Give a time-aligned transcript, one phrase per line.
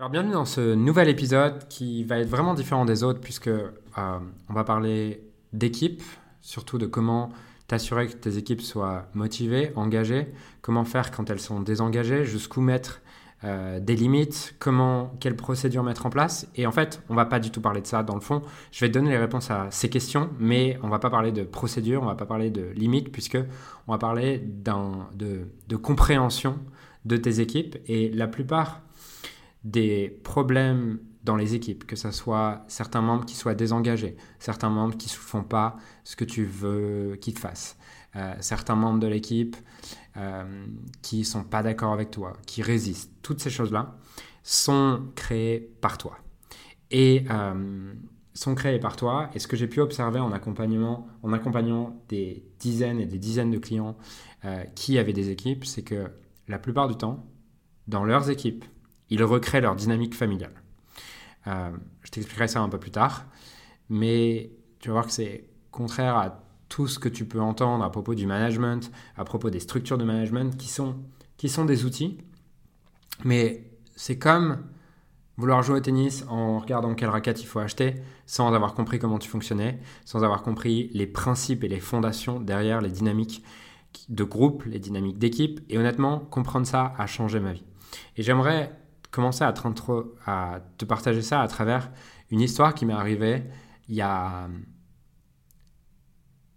[0.00, 3.68] Alors bienvenue dans ce nouvel épisode qui va être vraiment différent des autres puisque euh,
[3.96, 6.04] on va parler d'équipe,
[6.40, 7.30] surtout de comment
[7.66, 10.28] t'assurer que tes équipes soient motivées, engagées,
[10.62, 13.02] comment faire quand elles sont désengagées, jusqu'où mettre
[13.42, 16.46] euh, des limites, comment, quelles procédures mettre en place.
[16.54, 18.42] Et en fait, on va pas du tout parler de ça dans le fond.
[18.70, 21.42] Je vais te donner les réponses à ces questions, mais on va pas parler de
[21.42, 23.38] procédures, on va pas parler de limites, puisque
[23.88, 26.56] on va parler de, de compréhension
[27.04, 27.78] de tes équipes.
[27.88, 28.82] Et la plupart
[29.64, 34.96] des problèmes dans les équipes, que ce soit certains membres qui soient désengagés, certains membres
[34.96, 37.76] qui ne font pas ce que tu veux qu'ils fassent,
[38.16, 39.56] euh, certains membres de l'équipe
[40.16, 40.66] euh,
[41.02, 43.12] qui ne sont pas d'accord avec toi, qui résistent.
[43.22, 43.98] Toutes ces choses-là
[44.42, 46.18] sont créées par toi.
[46.90, 47.92] Et euh,
[48.32, 49.28] sont créées par toi.
[49.34, 53.50] Et ce que j'ai pu observer en accompagnement, en accompagnant des dizaines et des dizaines
[53.50, 53.96] de clients
[54.76, 56.06] qui avaient des équipes, c'est que
[56.46, 57.26] la plupart du temps,
[57.88, 58.64] dans leurs équipes,
[59.10, 60.54] ils recréent leur dynamique familiale.
[61.46, 61.70] Euh,
[62.02, 63.26] je t'expliquerai ça un peu plus tard,
[63.88, 64.50] mais
[64.80, 68.14] tu vas voir que c'est contraire à tout ce que tu peux entendre à propos
[68.14, 70.96] du management, à propos des structures de management qui sont,
[71.36, 72.18] qui sont des outils.
[73.24, 74.64] Mais c'est comme
[75.36, 77.94] vouloir jouer au tennis en regardant quelle raquette il faut acheter
[78.26, 82.80] sans avoir compris comment tu fonctionnais, sans avoir compris les principes et les fondations derrière
[82.80, 83.42] les dynamiques
[84.08, 85.60] de groupe, les dynamiques d'équipe.
[85.68, 87.64] Et honnêtement, comprendre ça a changé ma vie.
[88.16, 88.72] Et j'aimerais
[89.10, 91.90] commencer à te, partager ça à travers
[92.30, 93.42] une histoire qui m'est arrivée
[93.88, 94.48] il y a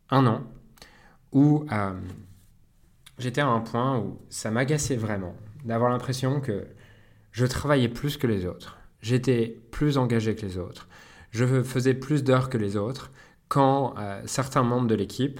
[0.09, 0.43] un an
[1.31, 1.93] où euh,
[3.17, 6.67] j'étais à un point où ça m'agaçait vraiment d'avoir l'impression que
[7.31, 10.89] je travaillais plus que les autres, j'étais plus engagé que les autres,
[11.31, 13.11] je faisais plus d'heures que les autres
[13.47, 15.39] quand euh, certains membres de l'équipe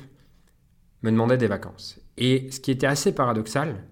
[1.02, 2.00] me demandaient des vacances.
[2.18, 3.84] Et ce qui était assez paradoxal,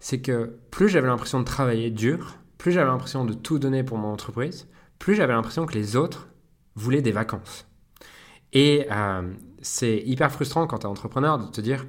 [0.00, 3.96] c'est que plus j'avais l'impression de travailler dur, plus j'avais l'impression de tout donner pour
[3.98, 6.28] mon entreprise, plus j'avais l'impression que les autres
[6.74, 7.66] voulaient des vacances.
[8.52, 11.86] Et euh, c'est hyper frustrant quand tu es entrepreneur de te dire,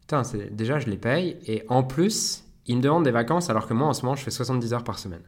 [0.00, 3.74] putain, déjà je les paye, et en plus, ils me demandent des vacances alors que
[3.74, 5.22] moi en ce moment je fais 70 heures par semaine.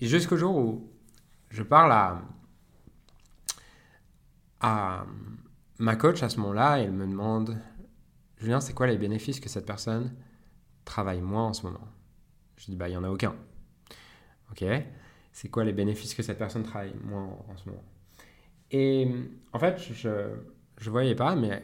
[0.00, 0.90] Jusqu'au jour où
[1.50, 1.92] je parle
[4.60, 5.04] à,
[5.78, 7.58] ma coach à ce moment-là, elle me demande,
[8.38, 10.14] Julien, c'est quoi les bénéfices que cette personne
[10.84, 11.86] travaille moins en ce moment?
[12.56, 13.34] Je dis, bah, il n'y en a aucun.
[14.50, 14.64] Ok
[15.32, 17.84] C'est quoi les bénéfices que cette personne travaille moi en, ce moment?
[18.70, 19.08] Et
[19.52, 21.62] en fait, je ne voyais pas, mais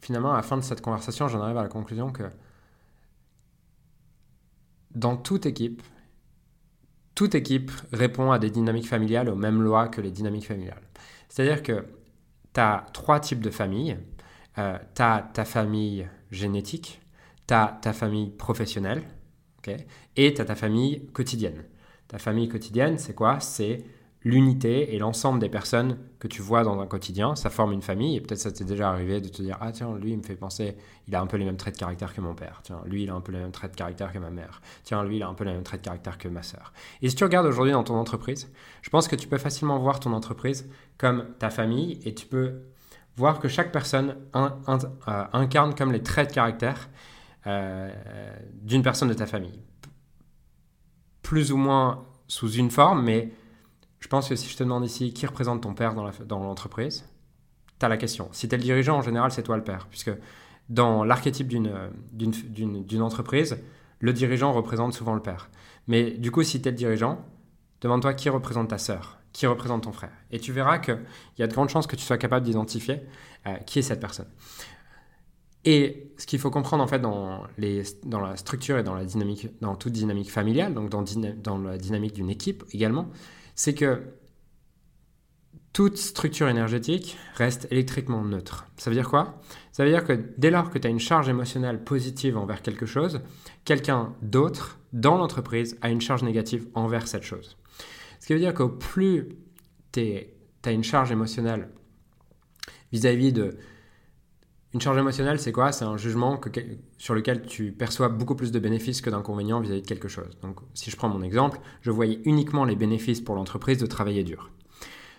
[0.00, 2.24] finalement, à la fin de cette conversation, j'en arrive à la conclusion que
[4.94, 5.82] dans toute équipe,
[7.14, 10.82] toute équipe répond à des dynamiques familiales aux mêmes lois que les dynamiques familiales.
[11.28, 11.84] C'est-à-dire que
[12.52, 13.98] tu as trois types de familles.
[14.58, 17.00] Euh, tu as ta famille génétique,
[17.48, 19.02] tu as ta famille professionnelle,
[20.16, 21.64] et tu as ta famille quotidienne.
[22.14, 23.40] Ta famille quotidienne, c'est quoi?
[23.40, 23.82] C'est
[24.22, 28.14] l'unité et l'ensemble des personnes que tu vois dans un quotidien, ça forme une famille.
[28.14, 30.36] Et peut-être ça t'est déjà arrivé de te dire Ah, tiens, lui, il me fait
[30.36, 30.76] penser,
[31.08, 32.60] il a un peu les mêmes traits de caractère que mon père.
[32.62, 34.62] Tiens, lui, il a un peu les mêmes traits de caractère que ma mère.
[34.84, 36.72] Tiens, lui, il a un peu les mêmes traits de caractère que ma sœur.
[37.02, 38.48] Et si tu regardes aujourd'hui dans ton entreprise,
[38.82, 42.60] je pense que tu peux facilement voir ton entreprise comme ta famille et tu peux
[43.16, 46.90] voir que chaque personne euh, incarne comme les traits de caractère
[47.48, 47.92] euh,
[48.62, 49.64] d'une personne de ta famille
[51.24, 53.32] plus ou moins sous une forme, mais
[53.98, 57.08] je pense que si je te demande ici qui représente ton père dans l'entreprise,
[57.80, 58.28] tu as la question.
[58.30, 60.12] Si tu es le dirigeant, en général, c'est toi le père, puisque
[60.68, 63.58] dans l'archétype d'une entreprise,
[63.98, 65.48] le dirigeant représente souvent le père.
[65.88, 67.24] Mais du coup, si tu es le dirigeant,
[67.80, 70.12] demande-toi qui représente ta sœur, qui représente ton frère.
[70.30, 71.00] Et tu verras qu'il
[71.38, 73.00] y a de grandes chances que tu sois capable d'identifier
[73.46, 74.28] euh, qui est cette personne.
[75.64, 79.74] Et ce qu'il faut comprendre en fait dans, la structure et dans la dynamique, dans
[79.76, 83.08] toute dynamique familiale, donc dans la dynamique d'une équipe également,
[83.54, 84.02] c'est que
[85.72, 88.66] toute structure énergétique reste électriquement neutre.
[88.76, 89.40] Ça veut dire quoi?
[89.72, 92.86] Ça veut dire que dès lors que tu as une charge émotionnelle positive envers quelque
[92.86, 93.20] chose,
[93.64, 97.56] quelqu'un d'autre dans l'entreprise a une charge négative envers cette chose.
[98.20, 99.30] Ce qui veut dire qu'au plus
[99.90, 100.00] tu
[100.64, 101.68] as une charge émotionnelle
[102.92, 103.56] vis-à-vis de
[104.74, 105.70] une charge émotionnelle, c'est quoi?
[105.70, 106.40] C'est un jugement
[106.98, 110.36] sur lequel tu perçois beaucoup plus de bénéfices que d'inconvénients vis-à-vis de quelque chose.
[110.42, 114.24] Donc, si je prends mon exemple, je voyais uniquement les bénéfices pour l'entreprise de travailler
[114.24, 114.50] dur.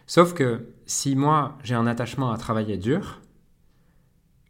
[0.08, 3.22] Sauf que si moi, j'ai un attachement à travailler dur,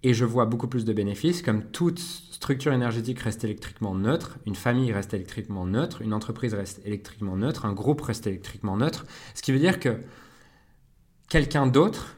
[0.02, 4.56] et je vois beaucoup plus de bénéfices, comme toute structure énergétique reste électriquement neutre, une
[4.56, 9.06] famille reste électriquement neutre, une entreprise reste électriquement neutre, un groupe reste électriquement neutre,
[9.36, 10.00] ce qui veut dire que
[11.30, 12.18] quelqu'un d'autre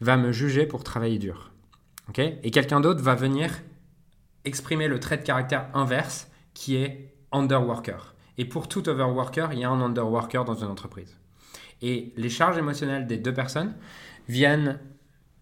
[0.00, 1.52] va me juger pour travailler dur
[2.16, 3.50] et quelqu'un d'autre va venir
[4.44, 8.14] exprimer le trait de caractère inverse qui est underworker.
[8.38, 11.16] Et pour tout overworker, il y a un underworker dans une entreprise.
[11.82, 13.74] Et les charges émotionnelles des deux personnes
[14.28, 14.80] viennent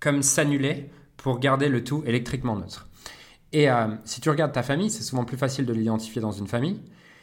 [0.01, 2.89] comme s'annuler pour garder le tout électriquement neutre.
[3.53, 6.47] Et euh, si tu regardes ta famille, c'est souvent plus facile de l'identifier dans une
[6.47, 6.81] famille.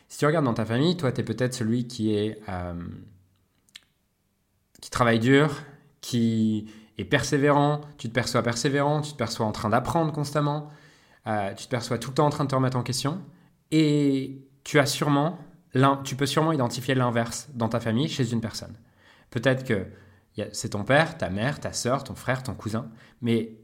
[0.08, 2.74] Si tu regardes dans ta famille, toi, tu es peut-être celui qui est euh,
[4.82, 5.62] qui travaille dur,
[6.02, 6.68] qui
[6.98, 10.70] est persévérant, tu te perçois persévérant, tu te perçois en train d'apprendre constamment,
[11.28, 13.22] euh, tu te perçois tout le temps en train de te remettre en question,
[13.72, 15.40] et tu as sûrement,
[16.04, 18.76] tu peux sûrement identifier l'inverse dans ta famille chez une personne.
[19.32, 19.88] Peut-être que
[20.52, 22.90] c'est ton père, ta mère, ta soeur, ton frère, ton cousin,
[23.22, 23.56] mais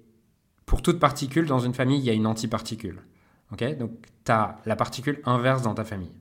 [0.65, 3.01] pour toute particule dans une famille, il y a une antiparticule.
[3.51, 3.77] ok?
[3.77, 3.91] Donc,
[4.23, 6.11] tu as la particule inverse dans ta famille.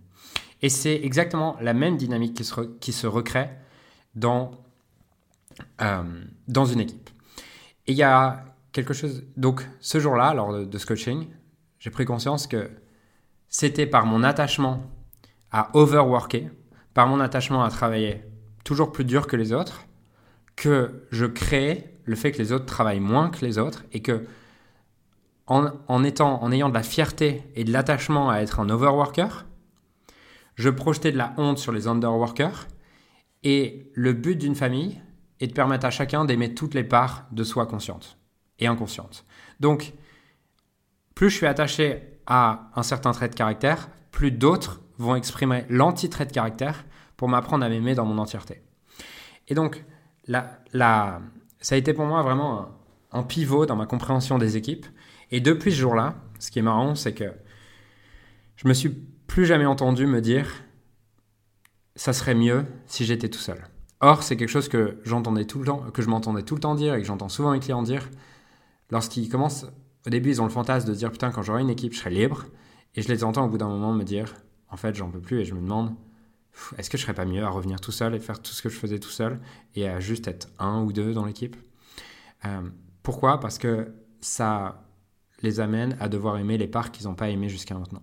[0.62, 3.48] Et c'est exactement la même dynamique qui se, qui se recrée
[4.14, 4.50] dans,
[5.80, 6.02] euh,
[6.46, 7.10] dans une équipe.
[7.86, 9.24] Et il y a quelque chose.
[9.36, 11.28] Donc, ce jour-là, lors de, ce coaching,
[11.78, 12.70] j'ai pris conscience que
[13.48, 14.82] c'était par mon attachement
[15.50, 16.50] à overworker,
[16.94, 18.22] par mon attachement à travailler
[18.64, 19.86] toujours plus dur que les autres,
[20.56, 24.26] que je créais le fait que les autres travaillent moins que les autres et que
[25.46, 29.46] en, en ayant de la fierté et de l'attachement à être un overworker,
[30.56, 32.66] je projetais de la honte sur les underworkers
[33.44, 35.00] et le but d'une famille
[35.40, 38.18] est de permettre à chacun d'aimer toutes les parts de soi consciente
[38.58, 39.24] et inconsciente.
[39.60, 39.92] Donc,
[41.14, 46.26] plus je suis attaché à un certain trait de caractère, plus d'autres vont exprimer l'anti-trait
[46.26, 46.84] de caractère
[47.16, 48.62] pour m'apprendre à m'aimer dans mon entièreté.
[49.48, 49.84] Et donc,
[50.26, 50.60] la,
[51.60, 52.68] ça a été pour moi vraiment
[53.12, 54.86] un, pivot dans ma compréhension des équipes.
[55.30, 57.32] Et depuis ce jour-là, ce qui est marrant, c'est que
[58.56, 58.90] je me suis
[59.26, 60.64] plus jamais entendu me dire
[61.96, 63.66] ça serait mieux si j'étais tout seul.
[64.00, 66.74] Or, c'est quelque chose que j'entendais tout le temps, que je m'entendais tout le temps
[66.74, 68.08] dire et que j'entends souvent les clients dire.
[68.90, 69.66] Lorsqu'ils commencent,
[70.06, 72.10] au début, ils ont le fantasme de dire putain, quand j'aurai une équipe, je serai
[72.10, 72.46] libre.
[72.94, 74.34] Et je les entends au bout d'un moment me dire
[74.70, 75.94] en fait, j'en peux plus et je me demande
[76.76, 78.68] est-ce que je serais pas mieux à revenir tout seul et faire tout ce que
[78.68, 79.40] je faisais tout seul
[79.74, 81.56] et à juste être un ou deux dans l'équipe?
[82.44, 82.68] Euh,
[83.02, 83.40] Pourquoi?
[83.40, 84.84] Parce que ça
[85.42, 88.02] les amène à devoir aimer les parts qu'ils n'ont pas aimées jusqu'à maintenant.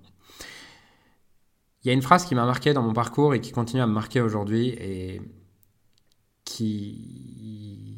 [1.84, 3.88] Il y a une phrase qui m'a marqué dans mon parcours et qui continue à
[3.88, 5.22] me marquer aujourd'hui et
[6.46, 7.96] qui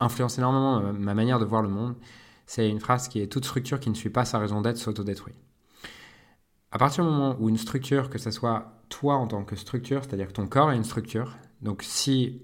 [0.00, 1.94] influence énormément ma manière de voir le monde.
[2.46, 5.34] C'est une phrase qui est toute structure qui ne suit pas sa raison d'être s'autodétruit.
[6.72, 10.04] À partir du moment où une structure, que ce soit toi en tant que structure,
[10.04, 11.36] c'est-à-dire que ton corps est une structure.
[11.62, 12.42] Donc si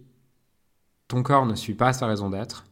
[1.09, 2.65] ton corps ne suit pas sa raison d'être,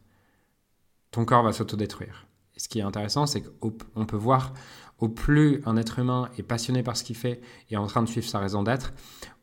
[1.11, 2.25] ton corps va s'autodétruire.
[2.55, 4.53] Et ce qui est intéressant, c'est qu'on peut voir
[4.97, 8.03] au plus un être humain est passionné par ce qu'il fait et est en train
[8.03, 8.93] de suivre sa raison d'être,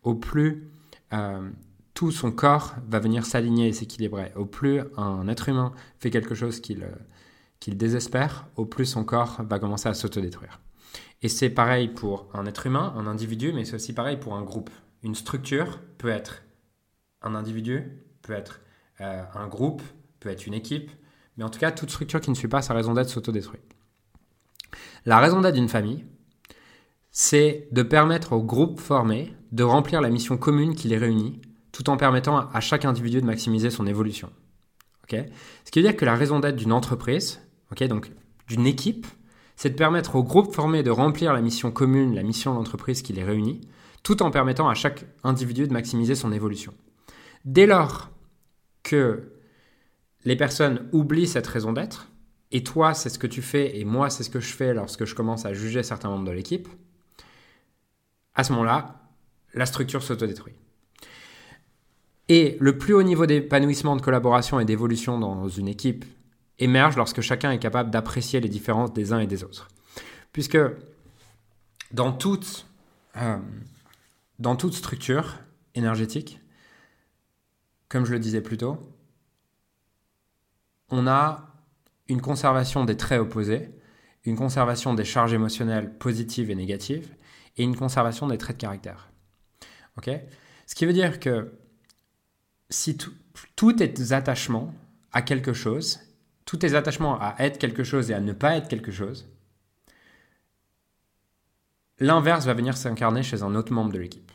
[0.02, 0.70] au plus
[1.12, 1.50] euh,
[1.98, 4.30] tout son corps va venir s'aligner et s'équilibrer.
[4.36, 6.86] Au plus un être humain fait quelque chose qu'il
[7.58, 10.60] qu'il désespère, au plus son corps va commencer à s'autodétruire.
[11.22, 14.42] Et c'est pareil pour un être humain, un individu, mais c'est aussi pareil pour un
[14.42, 14.70] groupe.
[15.02, 16.44] Une structure peut être
[17.20, 17.82] un individu,
[18.22, 18.60] peut être
[19.00, 19.82] euh, un groupe,
[20.20, 20.92] peut être une équipe,
[21.36, 23.58] mais en tout cas, toute structure qui ne suit pas sa raison d'être s'autodétruit.
[25.04, 26.04] La raison d'être d'une famille,
[27.10, 31.40] c'est de permettre au groupe formé de remplir la mission commune qui les réunit,
[31.78, 34.32] tout en permettant à chaque individu de maximiser son évolution.
[35.08, 37.40] Ce qui veut dire que la raison d'être d'une entreprise,
[37.88, 38.10] donc
[38.48, 39.06] d'une équipe,
[39.54, 43.12] c'est de permettre au groupe formé de remplir la mission commune, la mission d'entreprise qui
[43.12, 43.60] les réunit,
[44.02, 46.74] tout en permettant à chaque individu de maximiser son évolution.
[47.44, 48.10] Dès lors
[48.82, 49.30] que
[50.24, 52.10] les personnes oublient cette raison d'être,
[52.50, 55.04] et toi c'est ce que tu fais, et moi c'est ce que je fais lorsque
[55.04, 56.66] je commence à juger certains membres de l'équipe,
[58.34, 59.00] à ce moment-là,
[59.54, 60.54] la structure s'autodétruit.
[62.28, 66.04] Et le plus haut niveau d'épanouissement, de collaboration et d'évolution dans une équipe
[66.58, 69.68] émerge lorsque chacun est capable d'apprécier les différences des uns et des autres.
[70.32, 70.58] Puisque
[71.92, 72.66] dans toute,
[73.16, 73.38] euh,
[74.38, 75.38] dans toute structure
[75.74, 76.40] énergétique,
[77.88, 78.78] comme je le disais plus tôt,
[80.90, 81.54] on a
[82.08, 83.70] une conservation des traits opposés,
[84.24, 87.14] une conservation des charges émotionnelles positives et négatives,
[87.56, 89.10] et une conservation des traits de caractère.
[89.96, 90.10] Ok?
[90.66, 91.50] Ce qui veut dire que
[92.70, 92.96] si
[93.56, 94.74] tous tes attachements
[95.12, 96.00] à quelque chose
[96.48, 99.28] tous tes attachements à être quelque chose et à ne pas être quelque chose,
[101.98, 104.32] l'inverse va venir s'incarner chez un autre membre de l'équipe.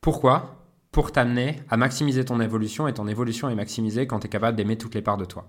[0.00, 0.64] Pourquoi?
[0.90, 4.56] Pour t'amener à maximiser ton évolution et ton évolution est maximisée quand tu es capable
[4.56, 5.46] d'aimer toutes les parts de toi.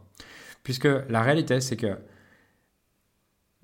[0.64, 1.98] Puisque la réalité, c'est que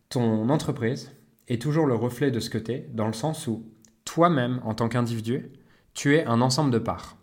[0.08, 1.12] ton entreprise
[1.50, 3.66] est toujours le reflet de ce que tu es, dans le sens où
[4.06, 5.52] toi-même, en tant qu'individu,
[5.94, 7.18] tu es un ensemble de parts.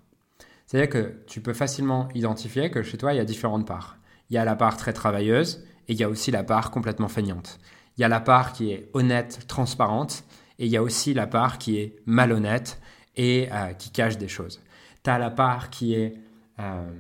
[0.67, 3.99] C'est-à-dire que tu peux facilement identifier que chez toi, il y a différentes parts.
[4.31, 7.09] Il y a la part très travailleuse et il y a aussi la part complètement
[7.09, 7.59] feignante.
[7.97, 10.25] Il y a la part qui est honnête, transparente
[10.59, 12.81] et il y a aussi la part qui est malhonnête
[13.15, 14.61] et euh, qui cache des choses.
[15.05, 16.15] Tu as la part qui est
[16.59, 16.91] euh,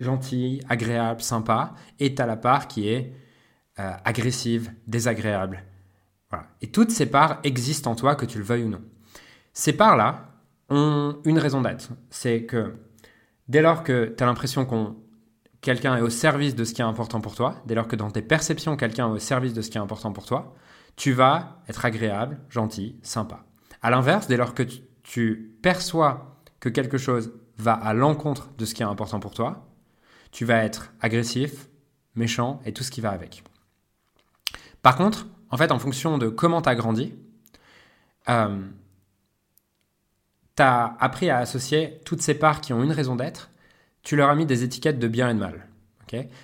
[0.00, 3.12] gentille, agréable, sympa, et tu as la part qui est
[3.78, 5.64] euh, agressive, désagréable.
[6.62, 8.80] Et toutes ces parts existent en toi, que tu le veuilles ou non.
[9.52, 10.31] Ces parts-là
[10.72, 11.90] une raison d'être.
[12.10, 12.74] C'est que
[13.48, 14.96] dès lors que tu as l'impression qu'on
[15.62, 18.10] quelqu'un est au service de ce qui est important pour toi, dès lors que dans
[18.10, 20.54] tes perceptions, quelqu'un est au service de ce qui est important pour toi,
[20.96, 23.44] tu vas être agréable, gentil, sympa.
[23.80, 24.64] À l'inverse, dès lors que
[25.02, 29.68] tu, perçois que quelque chose va à l'encontre de ce qui est important pour toi,
[30.32, 31.68] tu vas être agressif,
[32.14, 33.44] méchant et tout ce qui va avec.
[34.82, 37.14] Par contre, en fait, en fonction de comment tu as grandi,
[38.28, 38.60] euh,
[40.56, 43.50] tu as appris à associer toutes ces parts qui ont une raison d'être,
[44.02, 45.68] tu leur as mis des étiquettes de bien et de mal.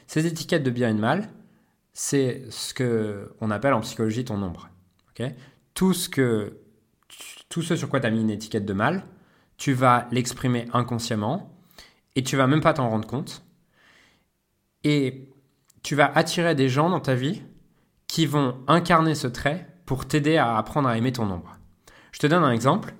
[0.07, 1.29] ces étiquettes de bien et de mal,
[1.93, 4.69] c'est ce qu'on appelle en psychologie ton nombre.
[5.75, 6.59] tout, ce que,
[7.49, 9.05] tout ce sur quoi tu as mis une étiquette de mal,
[9.57, 11.53] tu vas l'exprimer inconsciemment
[12.15, 13.43] et tu vas même pas t'en rendre compte.
[14.85, 15.29] Et
[15.83, 17.43] tu vas attirer des gens dans ta vie
[18.07, 21.59] qui vont incarner ce trait pour t'aider à apprendre à aimer ton ombre.
[22.12, 22.95] Je te donne un exemple.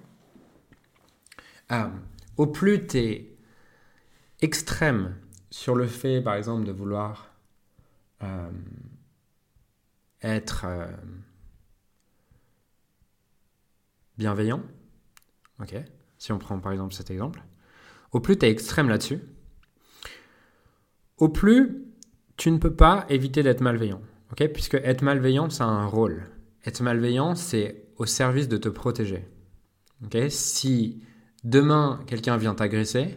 [1.73, 1.89] Euh,
[2.37, 3.37] au plus tu es
[4.41, 5.17] extrême
[5.51, 7.35] sur le fait, par exemple, de vouloir
[8.23, 8.51] euh,
[10.23, 10.87] être euh,
[14.17, 14.63] bienveillant,
[15.61, 15.75] ok,
[16.19, 17.43] si on prend par exemple cet exemple,
[18.13, 19.21] au plus tu es extrême là-dessus,
[21.19, 21.85] au plus
[22.37, 24.01] tu ne peux pas éviter d'être malveillant,
[24.33, 26.29] ok, puisque être malveillant, c'est un rôle.
[26.65, 29.27] Être malveillant, c'est au service de te protéger.
[30.29, 31.03] si
[31.45, 33.17] demain quelqu'un vient t'agresser,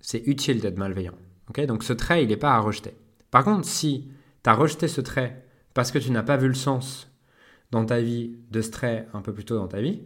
[0.00, 1.14] c'est utile d'être malveillant.
[1.48, 1.64] ok?
[1.66, 2.94] Donc ce trait, il n'est pas à rejeter.
[3.30, 4.10] Par contre, si
[4.42, 5.44] tu as rejeté ce trait
[5.74, 7.10] parce que tu n'as pas vu le sens
[7.70, 10.02] dans ta vie de ce trait un peu plus tôt dans ta vie,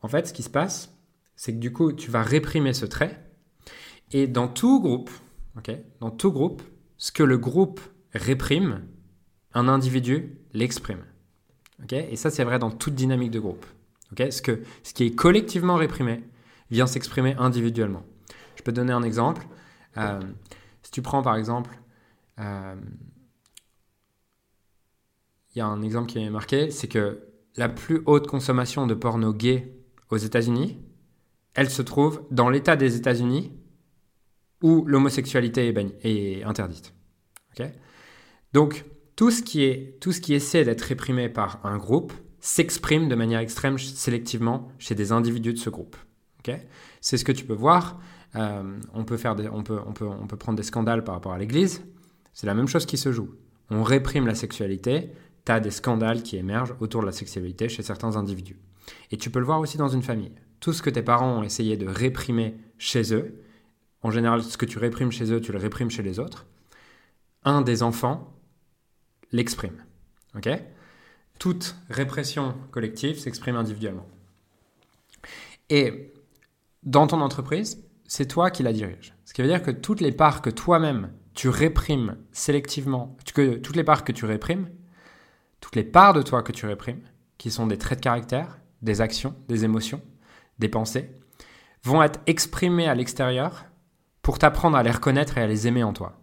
[0.00, 0.96] en fait, ce qui se passe,
[1.36, 3.22] c'est que du coup, tu vas réprimer ce trait.
[4.12, 5.10] Et dans tout groupe,
[5.56, 5.70] ok,
[6.00, 6.62] dans tout groupe,
[6.98, 7.80] ce que le groupe
[8.12, 8.82] réprime,
[9.54, 11.04] un individu l'exprime.
[11.82, 11.92] ok?
[11.92, 13.66] Et ça, c'est vrai dans toute dynamique de groupe.
[14.16, 16.22] ce, que, ce qui est collectivement réprimé
[16.72, 18.02] vient s'exprimer individuellement.
[18.56, 19.46] Je peux donner un exemple.
[19.96, 20.20] Euh,
[20.82, 21.78] si tu prends par exemple
[22.40, 22.74] euh,
[25.54, 27.20] il y a un exemple qui est marqué, c'est que
[27.56, 29.76] la plus haute consommation de porno gay
[30.10, 30.78] aux États-Unis,
[31.54, 33.52] elle se trouve dans l'État des États-Unis
[34.62, 36.94] où l'homosexualité est, est, interdite.
[38.54, 38.84] Donc,
[39.16, 43.14] tout ce, qui est, tout ce qui essaie d'être réprimé par un groupe s'exprime de
[43.14, 45.96] manière extrême sélectivement chez des individus de ce groupe.
[47.00, 48.00] C'est ce que tu peux voir.
[48.34, 51.32] Euh, on, peut faire on, peut, on, peut, on peut prendre des scandales par rapport
[51.32, 51.84] à l'Église.
[52.32, 53.30] C'est la même chose qui se joue.
[53.70, 55.12] On réprime la sexualité
[55.44, 58.58] tu as des scandales qui émergent autour de la sexualité chez certains individus.
[59.10, 60.32] Et tu peux le voir aussi dans une famille.
[60.60, 63.42] Tout ce que tes parents ont essayé de réprimer chez eux,
[64.02, 66.46] en général, ce que tu réprimes chez eux, tu le réprimes chez les autres.
[67.44, 68.36] Un des enfants
[69.32, 69.84] l'exprime.
[71.38, 74.06] Toute répression collective s'exprime individuellement.
[75.68, 76.12] Et
[76.82, 79.14] dans ton entreprise, c'est toi qui la dirige.
[79.24, 83.76] Ce qui veut dire que toutes les parts que toi-même tu réprimes sélectivement, que toutes
[83.76, 84.68] les parts que tu réprimes,
[85.60, 87.00] toutes les parts de toi que tu réprimes,
[87.38, 90.02] qui sont des traits de caractère, des actions, des émotions,
[90.58, 91.10] des pensées,
[91.84, 93.64] vont être exprimées à l'extérieur
[94.20, 96.20] pour t'apprendre à les reconnaître et à les aimer en toi.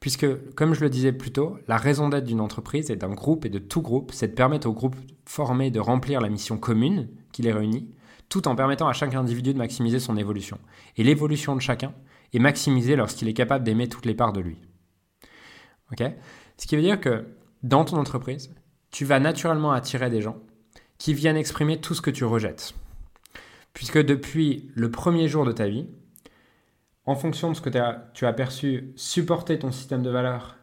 [0.00, 3.44] Puisque, comme je le disais plus tôt, la raison d'être d'une entreprise et d'un groupe
[3.44, 7.08] et de tout groupe, c'est de permettre au groupe formé de remplir la mission commune
[7.30, 7.88] qui les réunit,
[8.32, 10.58] tout en permettant à chaque individu de maximiser son évolution.
[10.96, 11.92] Et l'évolution de chacun
[12.32, 14.56] est maximisée lorsqu'il est capable d'aimer toutes les parts de lui.
[16.56, 17.26] Ce qui veut dire que
[17.62, 18.54] dans ton entreprise,
[18.90, 20.38] tu vas naturellement attirer des gens
[20.96, 22.72] qui viennent exprimer tout ce que tu rejettes.
[23.74, 25.86] Puisque depuis le premier jour de ta vie,
[27.04, 27.68] en fonction de ce que
[28.14, 30.56] tu as perçu, supporter ton système de valeurs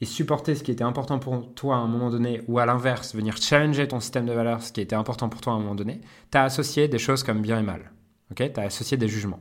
[0.00, 3.14] et supporter ce qui était important pour toi à un moment donné, ou à l'inverse,
[3.14, 5.74] venir challenger ton système de valeurs, ce qui était important pour toi à un moment
[5.74, 6.00] donné,
[6.30, 7.92] tu as associé des choses comme bien et mal.
[8.36, 9.40] Tu as associé des jugements.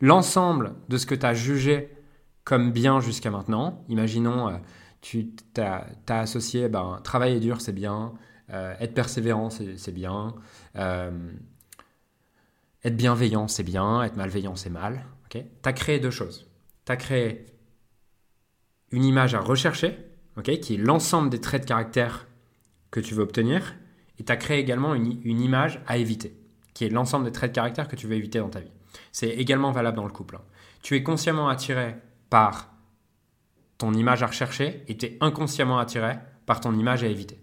[0.00, 1.90] L'ensemble de ce que tu as jugé
[2.44, 4.48] comme bien jusqu'à maintenant, imaginons...
[4.48, 4.56] Euh,
[5.04, 8.14] tu as, associé ben, travailler dur, c'est bien,
[8.50, 10.34] euh, être persévérant, c'est bien,
[10.76, 11.30] euh,
[12.82, 15.04] être bienveillant, c'est bien, être malveillant, c'est mal.
[15.28, 16.50] tu as créé deux choses.
[16.86, 17.46] Tu as créé
[18.94, 19.98] une image à rechercher,
[20.42, 22.26] qui est l'ensemble des traits de caractère
[22.92, 23.74] que tu veux obtenir,
[24.20, 26.32] et tu as créé également une, image à éviter,
[26.74, 28.70] qui est l'ensemble des traits de caractère que tu veux éviter dans ta vie.
[29.10, 30.36] C'est également valable dans le couple.
[30.36, 30.44] Hein.
[30.80, 31.96] Tu es consciemment attiré
[32.30, 32.72] par
[33.78, 36.14] ton image à rechercher et tu es inconsciemment attiré
[36.46, 37.40] par ton image à éviter.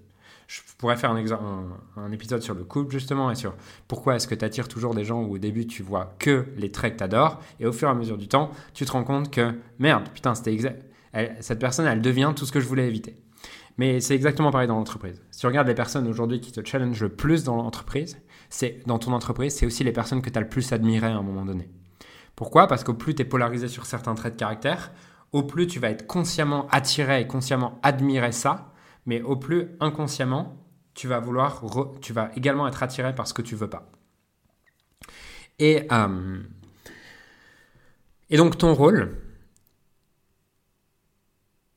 [0.48, 3.56] Je pourrais faire un, un, épisode sur le couple justement et sur
[3.88, 6.72] pourquoi est-ce que tu attires toujours des gens où au début tu vois que les
[6.72, 9.04] traits que tu adores et au fur et à mesure du temps, tu te rends
[9.04, 10.91] compte que merde, putain, c'était exact.
[11.40, 13.16] Cette personne, elle devient tout ce que je voulais éviter.
[13.78, 15.22] Mais c'est exactement pareil dans l'entreprise.
[15.32, 18.18] Si tu regardes les personnes aujourd'hui qui te challenge le plus dans l'entreprise,
[18.50, 21.16] c'est dans ton entreprise, c'est aussi les personnes que tu as le plus admirées à
[21.16, 21.70] un moment donné.
[22.36, 22.68] Pourquoi?
[22.68, 24.92] Parce qu'au plus tu es polarisé sur certains traits de caractère,
[25.32, 28.74] au plus tu vas être consciemment attiré et consciemment admirer ça,
[29.06, 30.58] mais au plus inconsciemment,
[30.94, 31.64] tu vas vouloir,
[32.02, 33.90] tu vas également être attiré par ce que tu veux pas.
[35.60, 36.42] Et, euh,
[38.30, 39.21] et donc ton rôle,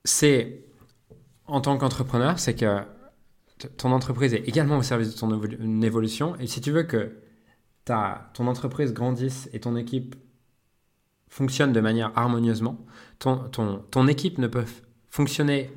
[0.04, 0.64] c'est
[1.46, 2.82] en tant qu'entrepreneur, c'est que
[3.76, 6.36] ton entreprise est également au service de ton évolution.
[6.36, 7.16] Et si tu veux que
[7.84, 10.16] ta, ton entreprise grandisse et ton équipe
[11.28, 12.78] fonctionne de manière harmonieusement,
[13.18, 14.64] ton, ton, ton équipe ne peut
[15.10, 15.70] fonctionner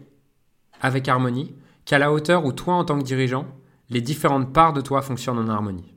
[0.82, 1.56] avec harmonie
[1.86, 3.48] qu'à la hauteur où toi, en tant que dirigeant,
[3.90, 5.94] les différentes parts de toi fonctionnent en harmonie.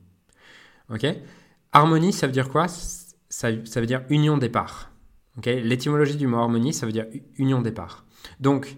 [0.93, 1.07] Ok?
[1.73, 2.69] Harmonie, ça veut dire quoi?
[2.69, 4.91] Ça, ça, veut dire union des parts.
[5.37, 5.47] Ok?
[5.47, 7.07] L'étymologie du mot harmonie, ça veut dire
[7.37, 8.05] union des parts.
[8.41, 8.77] Donc,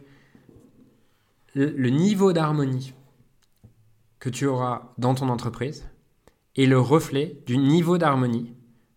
[1.55, 2.95] le niveau d'harmonie
[4.19, 5.89] que tu auras dans ton entreprise
[6.57, 8.55] est le reflet du niveau d'harmonie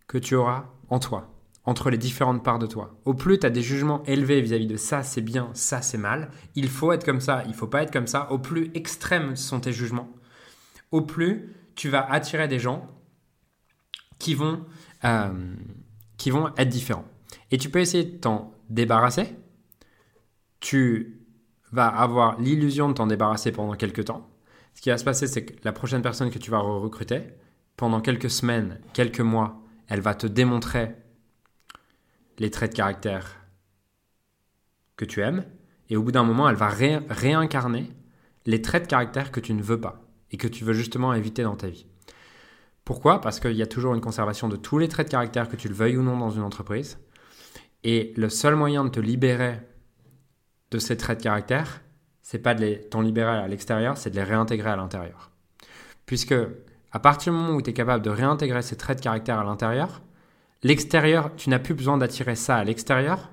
[0.08, 1.34] que tu auras en toi,
[1.64, 2.96] entre les différentes parts de toi.
[3.06, 6.30] Au plus tu as des jugements élevés vis-à-vis de ça c'est bien, ça c'est mal,
[6.54, 9.60] il faut être comme ça, il faut pas être comme ça, au plus extrêmes sont
[9.60, 10.10] tes jugements,
[10.92, 12.88] au plus tu vas attirer des gens
[14.20, 14.66] qui vont,
[15.04, 15.56] euh,
[16.18, 17.06] qui vont être différents.
[17.52, 19.36] Et tu peux essayer de t'en débarrasser.
[20.66, 21.22] Tu
[21.72, 24.28] va avoir l'illusion de t'en débarrasser pendant quelques temps.
[24.74, 27.22] Ce qui va se passer, c'est que la prochaine personne que tu vas recruter,
[27.78, 30.96] pendant quelques semaines, quelques mois, elle va te démontrer
[32.40, 33.46] les traits de caractère
[34.98, 35.46] que tu aimes.
[35.90, 37.92] Et au bout d'un moment, elle va réincarner
[38.48, 41.44] les traits de caractère que tu ne veux pas et que tu veux justement éviter
[41.44, 41.86] dans ta vie.
[42.86, 43.22] Pourquoi?
[43.22, 45.68] Parce qu'il y a toujours une conservation de tous les traits de caractère que tu
[45.68, 46.98] le veuilles ou non dans une entreprise.
[47.84, 49.60] Et le seul moyen de te libérer
[50.76, 51.82] de ces traits de caractère,
[52.22, 55.32] c'est pas de t'en libérer à l'extérieur, c'est de les réintégrer à l'intérieur.
[56.06, 56.36] Puisque
[56.92, 59.44] à partir du moment où tu es capable de réintégrer ces traits de caractère à
[59.44, 60.02] l'intérieur,
[60.64, 63.32] l'extérieur, tu n'as plus besoin d'attirer ça à l'extérieur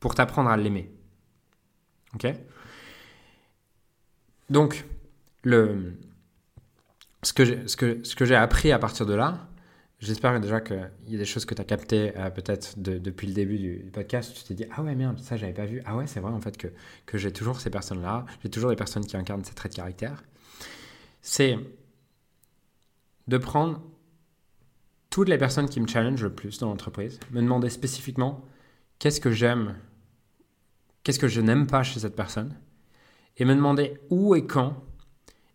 [0.00, 0.90] pour t'apprendre à l'aimer.
[2.14, 2.26] Ok?
[4.50, 4.84] Donc,
[5.44, 5.94] le,
[7.22, 9.46] ce que j'ai appris à partir de là,
[10.02, 13.34] J'espère déjà qu'il y a des choses que tu as captées euh, peut-être depuis le
[13.34, 14.34] début du, podcast.
[14.34, 15.80] Tu t'es dit, ah ouais, merde, ça, j'avais pas vu.
[15.86, 16.66] Ah ouais, c'est vrai en fait que,
[17.06, 18.26] que j'ai toujours ces personnes-là.
[18.42, 20.24] J'ai toujours des personnes qui incarnent ces traits de caractère.
[21.20, 21.56] C'est
[23.28, 23.80] de prendre
[25.08, 28.44] toutes les personnes qui me challengent le plus dans l'entreprise, me demander spécifiquement
[28.98, 29.76] qu'est-ce que j'aime,
[31.04, 32.56] qu'est-ce que je n'aime pas chez cette personne,
[33.36, 34.82] et me demander où et quand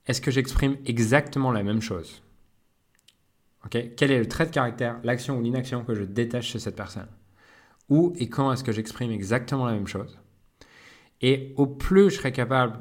[0.05, 2.21] est-ce que j'exprime exactement la même chose.
[3.69, 7.07] Quel est le trait de caractère, l'action ou l'inaction que je détache chez cette personne?
[7.89, 10.19] Où et quand est-ce que j'exprime exactement la même chose?
[11.21, 12.79] Et au plus je serai capable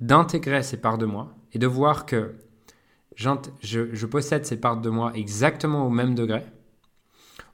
[0.00, 2.34] d'intégrer ces parts de moi et de voir que
[3.14, 6.42] je, possède ces parts de moi exactement au même degré,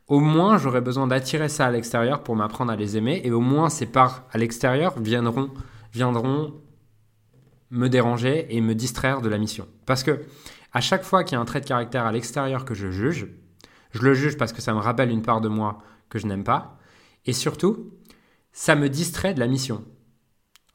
[0.06, 3.40] au moins j'aurai besoin d'attirer ça à l'extérieur pour m'apprendre à les aimer et au
[3.40, 5.50] moins ces parts à l'extérieur viendront,
[5.92, 6.54] viendront
[7.70, 9.68] me déranger et me distraire de la mission.
[9.84, 10.22] Parce que
[10.72, 13.28] à chaque fois qu'il y a un trait de caractère à l'extérieur que je juge,
[13.92, 15.78] je le juge parce que ça me rappelle une part de moi
[16.08, 16.78] que je n'aime pas.
[17.26, 17.92] Et surtout,
[18.52, 19.84] ça me distrait de la mission.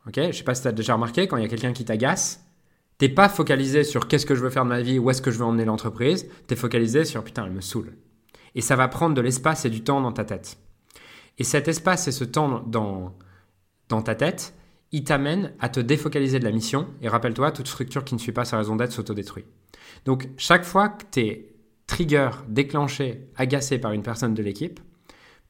[0.07, 1.85] Ok Je sais pas si tu as déjà remarqué, quand il y a quelqu'un qui
[1.85, 2.45] t'agace,
[2.97, 5.31] t'es pas focalisé sur qu'est-ce que je veux faire de ma vie, où est-ce que
[5.31, 7.95] je veux emmener l'entreprise, tu es focalisé sur putain, elle me saoule.
[8.55, 10.57] Et ça va prendre de l'espace et du temps dans ta tête.
[11.39, 13.15] Et cet espace et ce temps dans,
[13.89, 14.53] dans ta tête,
[14.91, 16.87] il t'amène à te défocaliser de la mission.
[17.01, 19.45] Et rappelle-toi, toute structure qui ne suit pas sa raison d'être s'autodétruit.
[20.05, 21.55] Donc, chaque fois que tu es
[21.87, 24.79] trigger, déclenché, agacé par une personne de l'équipe,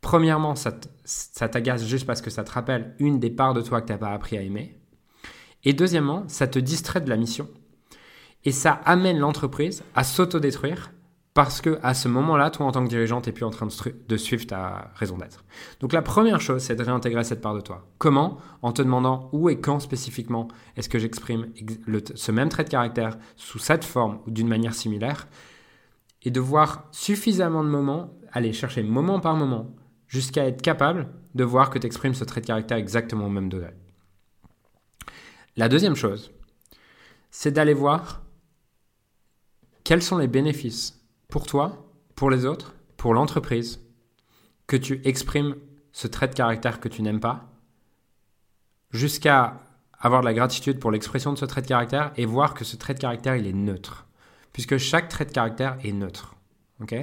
[0.02, 3.88] premièrement, ça t'agace juste parce que ça te rappelle une des parts de toi que
[3.88, 4.78] tu n'as pas appris à aimer.
[5.64, 7.48] Et deuxièmement, ça te distrait de la mission.
[8.44, 10.92] Et ça amène l'entreprise à s'autodétruire
[11.34, 13.68] parce que à ce moment-là, toi en tant que dirigeant, tu n'es plus en train
[14.08, 15.44] de, suivre ta raison d'être.
[15.80, 17.88] Donc la première chose, c'est de réintégrer cette part de toi.
[17.98, 18.38] Comment?
[18.62, 21.48] En te demandant où et quand spécifiquement est-ce que j'exprime
[22.14, 25.28] ce même trait de caractère sous cette forme ou d'une manière similaire,
[26.22, 29.76] et de voir suffisamment de moments, aller chercher moment par moment,
[30.08, 33.50] jusqu'à être capable de voir que tu exprimes ce trait de caractère exactement au même
[33.50, 33.72] degré.
[35.58, 36.32] La deuxième chose,
[37.30, 38.22] c'est d'aller voir
[39.84, 41.03] quels sont les bénéfices
[41.34, 43.82] pour toi, pour les autres, pour l'entreprise,
[44.68, 45.56] que tu exprimes
[45.92, 47.50] ce trait de caractère que tu n'aimes pas,
[48.92, 49.58] jusqu'à
[50.00, 52.76] avoir de la gratitude pour l'expression de ce trait de caractère et voir que ce
[52.76, 54.06] trait de caractère, il est neutre.
[54.52, 56.36] Puisque chaque trait de caractère est neutre.
[56.82, 56.94] ok?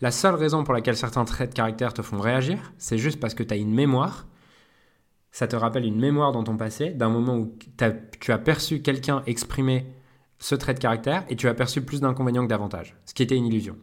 [0.00, 3.34] La seule raison pour laquelle certains traits de caractère te font réagir, c'est juste parce
[3.34, 4.26] que tu as une mémoire.
[5.30, 9.22] Ça te rappelle une mémoire dans ton passé, d'un moment où tu as perçu quelqu'un
[9.26, 9.86] exprimer
[10.38, 13.36] ce trait de caractère et tu as perçu plus d'inconvénients que d'avantages, ce qui était
[13.36, 13.76] une illusion.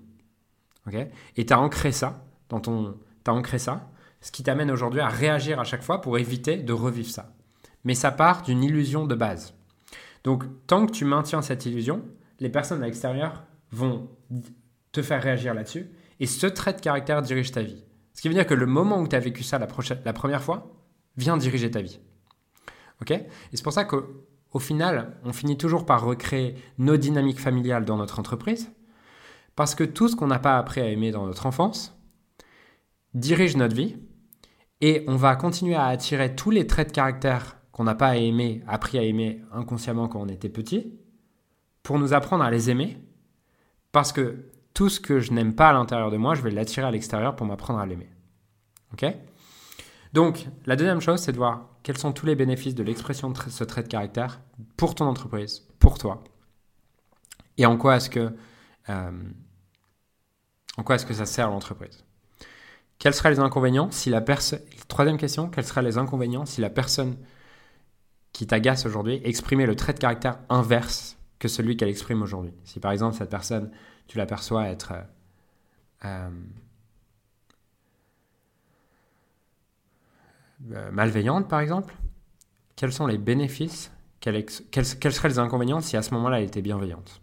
[0.88, 0.96] ok?
[1.36, 2.98] Et tu as ancré ça dans ton.
[3.28, 3.90] As ancré ça,
[4.22, 7.36] ce qui t'amène aujourd'hui à réagir à chaque fois pour éviter de revivre ça
[7.86, 9.54] mais ça part d'une illusion de base.
[10.26, 12.04] Donc, tant que tu maintiens cette illusion,
[12.40, 14.10] les personnes à l'extérieur vont
[14.92, 15.88] te faire réagir là-dessus,
[16.20, 17.84] et ce trait de caractère dirige ta vie.
[18.14, 19.68] Ce qui veut dire que le moment où tu as vécu ça la,
[20.04, 20.74] la première fois,
[21.16, 22.00] vient diriger ta vie.
[23.02, 23.12] Ok?
[23.12, 23.86] Et c'est pour ça
[24.56, 28.72] qu'au final, on finit toujours par recréer nos dynamiques familiales dans notre entreprise,
[29.58, 31.94] parce que tout ce qu'on n'a pas appris à aimer dans notre enfance
[33.14, 33.98] dirige notre vie,
[34.80, 38.64] et on va continuer à attirer tous les traits de caractère qu'on n'a pas aimé,
[38.66, 41.02] appris à aimer inconsciemment quand on était petit,
[41.84, 42.98] pour nous apprendre à les aimer,
[43.92, 46.88] parce que tout ce que je n'aime pas à l'intérieur de moi, je vais l'attirer
[46.88, 48.10] à l'extérieur pour m'apprendre à l'aimer.
[48.94, 49.06] Ok?
[50.14, 53.38] Donc, la deuxième chose, c'est de voir quels sont tous les bénéfices de l'expression de
[53.38, 54.42] ce trait de caractère
[54.76, 56.24] pour ton entreprise, pour toi,
[57.60, 58.36] et en quoi est-ce que,
[58.90, 59.12] euh,
[60.78, 62.04] en quoi est-ce que ça sert à l'entreprise?
[62.98, 64.62] Quels seraient les inconvénients si la personne.
[64.88, 67.18] Troisième question, quels seraient les inconvénients si la personne
[68.32, 72.56] qui t'agace aujourd'hui, exprimer le trait de caractère inverse que celui qu'elle exprime aujourd'hui?
[72.64, 73.70] Si par exemple cette personne,
[74.08, 75.02] tu l'aperçois être euh,
[76.06, 76.30] euh,
[80.92, 81.96] malveillante par exemple,
[82.76, 86.62] quels sont les bénéfices, quels, quels, seraient les inconvénients si à ce moment-là elle était
[86.62, 87.22] bienveillante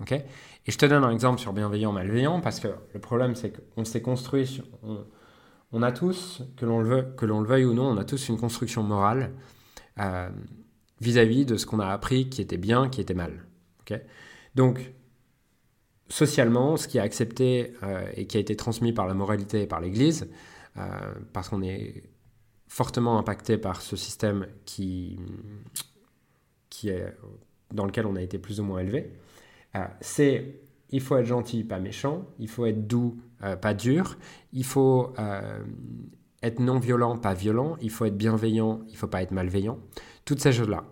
[0.00, 0.12] Ok?
[0.12, 3.84] Et je te donne un exemple sur bienveillant, malveillant, parce que le problème c'est qu'on
[3.84, 5.04] s'est construit, on,
[5.72, 9.32] on, a tous, que l'on le, veuille ou non, on a tous une construction morale
[10.00, 10.28] euh,
[11.00, 13.44] vis-à-vis de ce qu'on a appris qui était bien, qui était mal.
[14.54, 14.92] Donc,
[16.08, 19.66] socialement, ce qui est accepté euh, et qui a été transmis par la moralité et
[19.66, 20.28] par l'Église,
[20.76, 20.82] euh,
[21.32, 22.04] parce qu'on est
[22.74, 25.16] fortement impacté par ce système qui,
[26.70, 27.14] qui est,
[27.72, 29.12] dans lequel on a été plus ou moins élevé,
[30.00, 30.60] c'est
[30.90, 33.20] il faut être gentil, pas méchant, il faut être doux,
[33.60, 34.18] pas dur,
[34.52, 35.14] il faut
[36.42, 39.78] être non violent, pas violent, il faut être bienveillant, il faut pas être malveillant,
[40.24, 40.82] toutes ces choses-là.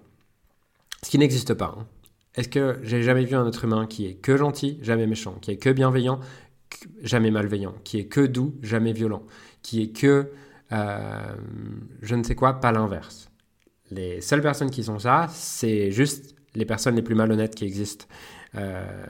[1.02, 1.74] Ce qui n'existe pas.
[1.76, 1.88] Hein.
[2.36, 5.50] Est-ce que j'ai jamais vu un être humain qui est que gentil, jamais méchant, qui
[5.50, 6.20] est que bienveillant,
[7.02, 9.24] jamais malveillant, qui est que doux, jamais violent,
[9.62, 10.30] qui est que
[10.72, 11.34] euh,
[12.00, 13.30] je ne sais quoi, pas l'inverse.
[13.90, 18.06] Les seules personnes qui sont ça, c'est juste les personnes les plus malhonnêtes qui existent
[18.54, 19.04] euh,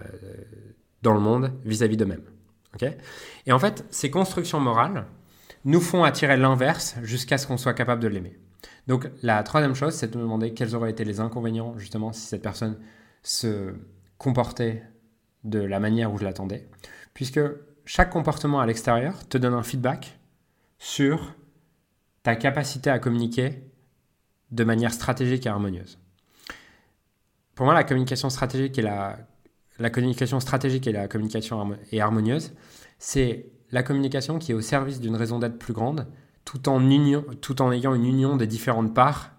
[1.03, 2.25] dans le monde vis-à-vis d'eux-mêmes.
[3.47, 5.07] Et en fait, ces constructions morales,
[5.65, 8.37] nous font attirer l'inverse jusqu'à ce qu'on soit capable de l'aimer.
[8.89, 12.23] Donc la troisième chose, c'est de me demander quels auraient été les inconvénients justement si
[12.23, 12.79] cette personne
[13.23, 13.75] se
[14.19, 14.83] comportait
[15.45, 16.69] de la manière où je l'attendais.
[17.15, 17.41] Puisque
[17.85, 20.19] chaque comportement à l'extérieur te donne un feedback
[20.79, 21.35] sur
[22.23, 23.63] ta capacité à communiquer
[24.51, 25.99] de manière stratégique et harmonieuse.
[27.55, 29.19] Pour moi, la communication stratégique et la,
[29.91, 32.53] communication stratégique et la communication et harmonieuse,
[32.99, 36.07] c'est la communication qui est au service d'une raison d'être plus grande,
[36.45, 39.33] tout en, union, tout en ayant une union des différentes parts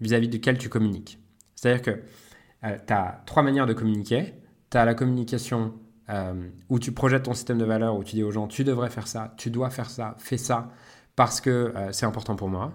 [0.00, 1.18] vis-à-vis duquel tu communiques.
[1.54, 2.02] C'est-à-dire que
[2.64, 4.34] euh, tu as trois manières de communiquer.
[4.70, 5.74] Tu as la communication
[6.10, 8.90] euh, où tu projettes ton système de valeurs, où tu dis aux gens, tu devrais
[8.90, 10.70] faire ça, tu dois faire ça, fais ça,
[11.16, 12.72] parce que euh, c'est important pour moi.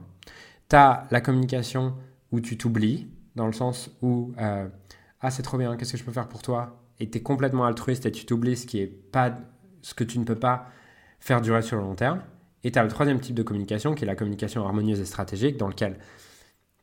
[0.69, 1.95] Tu as la communication
[2.31, 6.11] où tu t'oublies, dans le sens où, ah c'est trop bien, qu'est-ce que je peux
[6.11, 6.83] faire pour toi?
[6.99, 9.35] Et tu es complètement altruiste et tu t'oublies ce qui est pas
[9.81, 10.67] ce que tu ne peux pas
[11.19, 12.21] faire durer sur le long terme.
[12.63, 15.57] Et tu as le troisième type de communication qui est la communication harmonieuse et stratégique
[15.57, 15.97] dans lequel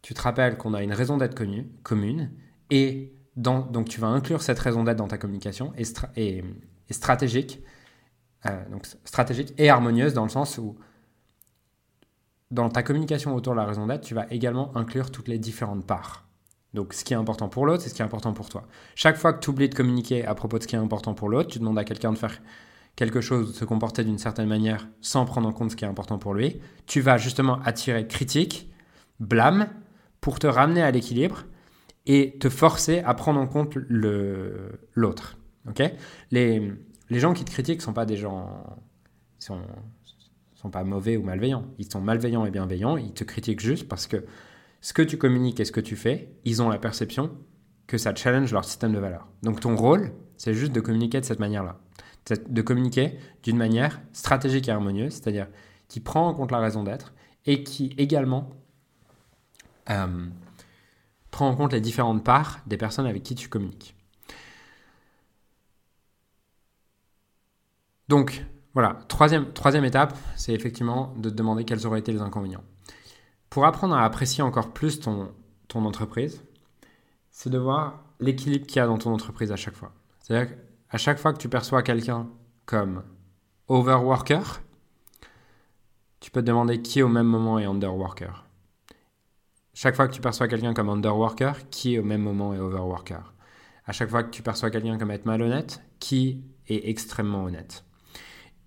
[0.02, 1.34] tu te rappelles qu'on a une raison d'être
[1.82, 2.30] commune
[2.70, 5.82] et donc tu vas inclure cette raison d'être dans ta communication et,
[6.16, 6.42] et,
[6.90, 7.60] stratégique,
[8.46, 10.76] euh, donc stratégique et harmonieuse dans le sens où
[12.50, 15.86] dans ta communication autour de la raison d'être, tu vas également inclure toutes les différentes
[15.86, 16.26] parts.
[16.74, 18.66] Donc ce qui est important pour l'autre, c'est ce qui est important pour toi.
[18.94, 21.28] Chaque fois que tu oublies de communiquer à propos de ce qui est important pour
[21.28, 22.40] l'autre, tu demandes à quelqu'un de faire
[22.96, 26.18] quelque chose se comporter d'une certaine manière sans prendre en compte ce qui est important
[26.18, 28.70] pour lui, tu vas justement attirer critique,
[29.20, 29.68] blâme,
[30.20, 31.44] pour te ramener à l'équilibre
[32.06, 33.76] et te forcer à prendre en compte
[34.94, 35.36] l'autre.
[36.30, 36.72] les,
[37.10, 38.64] les gens qui te critiquent ne sont pas des gens...
[40.70, 41.66] pas mauvais ou malveillants.
[41.78, 42.96] Ils sont malveillants et bienveillants.
[42.96, 44.24] Ils te critiquent juste parce que
[44.80, 47.30] ce que tu communiques et ce que tu fais, ils ont la perception
[47.86, 49.28] que ça challenge leur système de valeurs.
[49.42, 51.78] Donc ton rôle, c'est juste de communiquer de cette manière-là
[52.34, 55.48] de communiquer d'une manière stratégique et harmonieuse, c'est-à-dire
[55.88, 58.50] qui prend en compte la raison d'être et qui également
[59.90, 60.26] euh,
[61.30, 63.94] prends en compte les différentes parts des personnes avec qui tu communiques.
[68.08, 68.44] Donc,
[68.76, 72.62] voilà, troisième, étape, c'est effectivement de te demander quels auraient été les inconvénients.
[73.48, 75.32] Pour apprendre à apprécier encore plus ton,
[75.66, 76.44] ton entreprise,
[77.30, 79.92] c'est de voir l'équilibre qu'il y a dans ton entreprise à chaque fois.
[80.20, 82.28] C'est-à-dire qu'à chaque fois que tu perçois quelqu'un
[82.66, 83.02] comme
[83.68, 84.60] overworker,
[86.20, 88.44] tu peux te demander qui au même moment est underworker.
[89.72, 93.32] Chaque fois que tu perçois quelqu'un comme underworker, qui au même moment est overworker?
[93.86, 97.85] À chaque fois que tu perçois quelqu'un comme être malhonnête, qui est extrêmement honnête?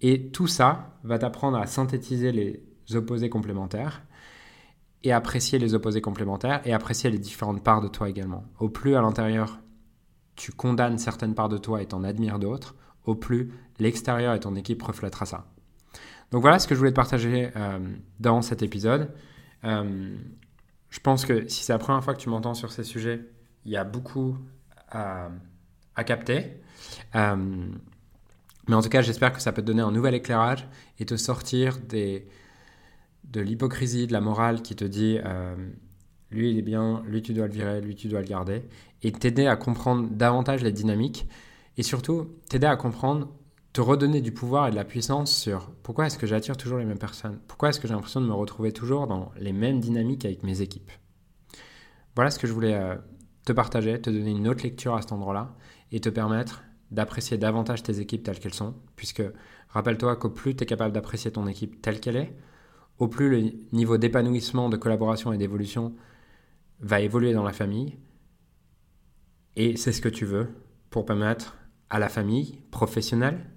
[0.01, 2.63] Et tout ça va t'apprendre à synthétiser les
[2.95, 4.03] opposés complémentaires
[5.03, 8.43] et apprécier les opposés complémentaires et apprécier les différentes parts de toi également.
[8.59, 9.59] Au plus à l'intérieur,
[10.35, 14.55] tu condamnes certaines parts de toi et t'en admires d'autres, au plus l'extérieur et ton
[14.55, 15.45] équipe reflètera ça.
[16.31, 17.79] Donc voilà ce que je voulais te partager euh,
[18.19, 19.11] dans cet épisode.
[19.63, 20.15] Euh,
[20.89, 23.21] je pense que si c'est la première fois que tu m'entends sur ces sujets,
[23.65, 24.37] il y a beaucoup
[24.91, 25.29] à,
[26.05, 26.61] capter.
[27.15, 27.67] Euh,
[28.69, 30.67] mais en tout cas, j'espère que ça peut te donner un nouvel éclairage
[30.99, 35.55] et te sortir de l'hypocrisie, de la morale qui te dit euh,
[36.29, 38.61] lui il est bien, lui tu dois le virer, lui tu dois le garder,
[39.01, 41.27] et t'aider à comprendre davantage les dynamiques,
[41.77, 43.33] et surtout t'aider à comprendre,
[43.73, 46.85] te redonner du pouvoir et de la puissance sur pourquoi est-ce que j'attire toujours les
[46.85, 50.25] mêmes personnes, pourquoi est-ce que j'ai l'impression de me retrouver toujours dans les mêmes dynamiques
[50.25, 50.91] avec mes équipes?
[52.15, 52.97] Voilà ce que je voulais euh,
[53.45, 55.55] te partager, te donner une autre lecture à cet endroit-là,
[55.91, 59.23] et te permettre d'apprécier davantage tes équipes telles qu'elles sont, puisque
[59.69, 62.35] rappelle-toi qu'au plus tu es capable d'apprécier ton équipe telle qu'elle est,
[62.97, 65.95] au plus le niveau d'épanouissement, de collaboration et d'évolution
[66.81, 67.97] va évoluer dans la famille.
[69.55, 70.49] Et c'est ce que tu veux
[70.89, 71.57] pour permettre
[71.89, 73.49] à la famille professionnelle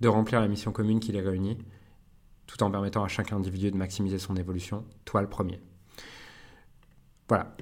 [0.00, 1.58] de remplir la mission commune qui les réunit,
[2.46, 5.60] tout en permettant à chaque individu de maximiser son évolution, toi le premier.
[7.28, 7.56] Voilà.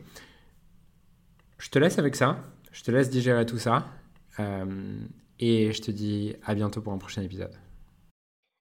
[1.58, 3.88] Je te laisse avec ça, je te laisse digérer tout ça,
[4.38, 7.56] et je te dis à bientôt pour un prochain épisode.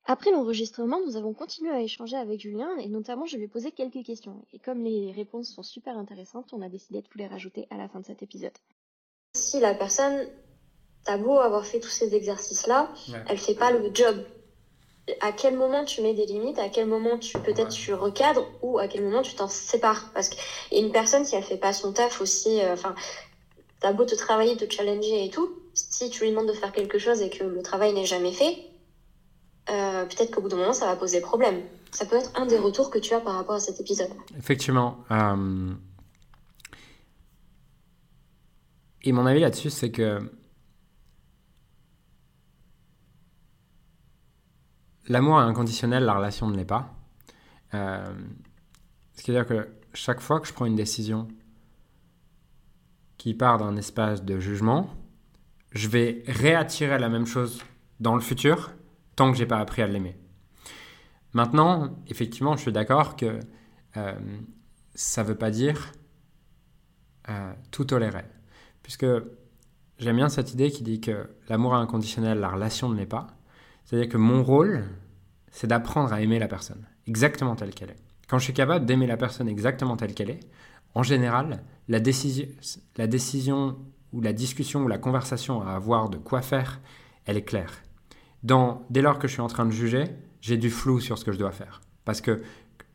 [0.07, 3.71] Après l'enregistrement, nous avons continué à échanger avec Julien et notamment je lui ai posé
[3.71, 4.45] quelques questions.
[4.53, 7.77] Et comme les réponses sont super intéressantes, on a décidé de vous les rajouter à
[7.77, 8.53] la fin de cet épisode.
[9.33, 10.27] Si la personne,
[11.03, 12.93] t'as beau avoir fait tous ces exercices-là,
[13.27, 14.23] elle fait pas le job.
[15.21, 18.47] À quel moment tu mets des limites, à quel moment tu peut-être tu recadres?
[18.61, 20.11] Ou à quel moment tu t'en sépares?
[20.13, 22.95] Parce qu'une personne, si elle fait pas son taf aussi, euh, enfin,
[23.79, 26.97] t'as beau te travailler, te challenger et tout, si tu lui demandes de faire quelque
[26.97, 28.57] chose et que le travail n'est jamais fait,
[29.69, 31.61] euh, peut-être qu'au bout d'un moment, ça va poser problème.
[31.91, 34.09] Ça peut être un des retours que tu as par rapport à cet épisode.
[34.37, 35.03] Effectivement.
[35.11, 35.73] Euh,
[39.01, 40.31] et mon avis là-dessus, c'est que
[45.07, 46.93] l'amour est inconditionnel, la relation ne l'est pas.
[47.73, 48.13] Euh,
[49.15, 51.27] ce qui veut dire que chaque fois que je prends une décision
[53.17, 54.89] qui part d'un espace de jugement,
[55.75, 57.61] je vais réattirer la même chose
[57.99, 58.71] dans le futur
[59.15, 60.17] tant que j'ai pas appris à l'aimer.
[61.33, 63.39] Maintenant, effectivement, je suis d'accord que
[63.97, 64.13] euh,
[64.93, 65.91] ça ne veut pas dire
[67.29, 68.23] euh, tout tolérer.
[68.83, 69.05] Puisque
[69.99, 73.27] j'aime bien cette idée qui dit que l'amour inconditionnel, la relation ne l'est pas.
[73.83, 74.85] C'est-à-dire que mon rôle,
[75.51, 78.03] c'est d'apprendre à aimer la personne, exactement telle qu'elle est.
[78.29, 80.39] Quand je suis capable d'aimer la personne exactement telle qu'elle est,
[80.93, 82.47] en général, la décision,
[82.95, 83.77] la décision
[84.15, 86.81] ou la discussion ou la conversation à avoir de quoi faire,
[87.25, 87.85] elle est claire
[88.89, 90.05] dès lors que je suis en train de juger,
[90.41, 91.81] j'ai du flou sur ce que je dois faire.
[92.03, 92.43] Parce que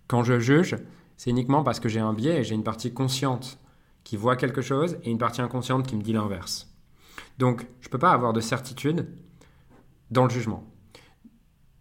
[0.06, 0.76] quand je juge,
[1.16, 3.58] c'est uniquement parce que j'ai un biais et j'ai une partie consciente
[4.04, 6.72] qui voit quelque chose et une partie inconsciente qui me dit l'inverse.
[7.38, 9.08] Donc, je ne peux pas avoir de certitude
[10.10, 10.64] dans le jugement.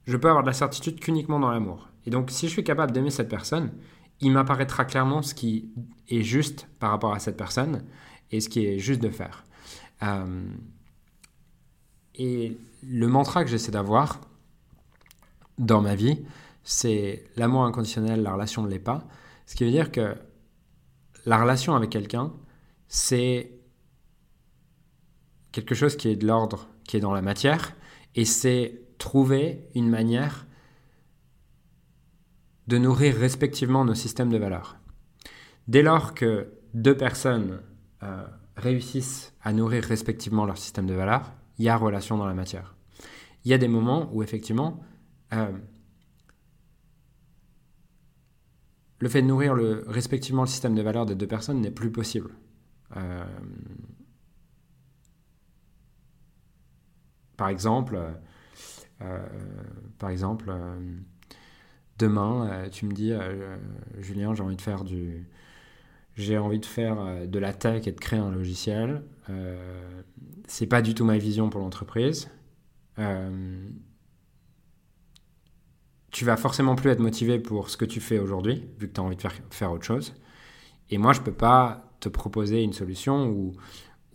[0.06, 1.89] Je peux avoir de la certitude qu'uniquement dans l'amour.
[2.06, 3.71] Et donc, si je suis capable d'aimer cette personne,
[4.19, 5.71] il m'apparaîtra clairement ce qui
[6.10, 7.86] est juste par rapport à cette personne
[8.32, 9.44] et ce qui est juste de faire.
[10.04, 10.48] Euh,
[12.15, 14.22] et le mantra que j'essaie d'avoir
[15.58, 16.24] dans ma vie,
[16.63, 19.08] c'est l'amour inconditionnel, la relation ne l'est pas.
[19.46, 20.15] Ce qui veut dire que
[21.26, 22.34] la relation avec quelqu'un,
[22.88, 23.52] c'est
[25.52, 27.74] quelque chose qui est de l'ordre, qui est dans la matière,
[28.15, 30.46] et c'est trouver une manière
[32.68, 34.78] de nourrir respectivement nos systèmes de valeurs.
[35.68, 37.62] Dès lors que deux personnes
[38.02, 42.34] euh, réussissent à nourrir respectivement leur système de valeurs, il y a relation dans la
[42.34, 42.76] matière.
[43.44, 44.82] Il y a des moments où effectivement,
[45.34, 45.52] euh,
[49.00, 49.56] le fait de nourrir
[49.88, 52.32] respectivement le système de valeurs des deux personnes n'est plus possible.
[52.96, 53.26] Euh,
[57.36, 58.00] par exemple,
[59.98, 60.54] par exemple
[61.98, 63.14] demain, tu me dis,
[64.00, 65.26] Julien, j'ai envie de faire du,
[66.20, 69.04] j'ai envie de faire de la tech et de créer un logiciel.
[70.48, 72.30] c'est pas du tout ma vision pour l'entreprise.
[76.12, 79.02] tu vas forcément plus être motivé pour ce que tu fais aujourd'hui, vu que tu
[79.02, 80.14] as envie de faire, faire autre chose.
[80.90, 83.54] Et moi, je peux pas te proposer une solution où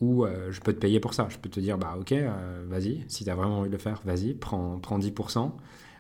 [0.01, 1.27] ou euh, je peux te payer pour ça.
[1.31, 3.81] Je peux te dire, bah ok, euh, vas-y, si tu as vraiment envie de le
[3.81, 5.53] faire, vas-y, prends, prends 10%,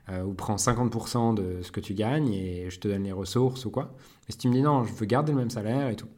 [0.08, 3.64] euh, ou prends 50% de ce que tu gagnes et je te donne les ressources
[3.64, 3.94] ou quoi.
[4.28, 6.08] Et si tu me dis, non, je veux garder le même salaire et tout.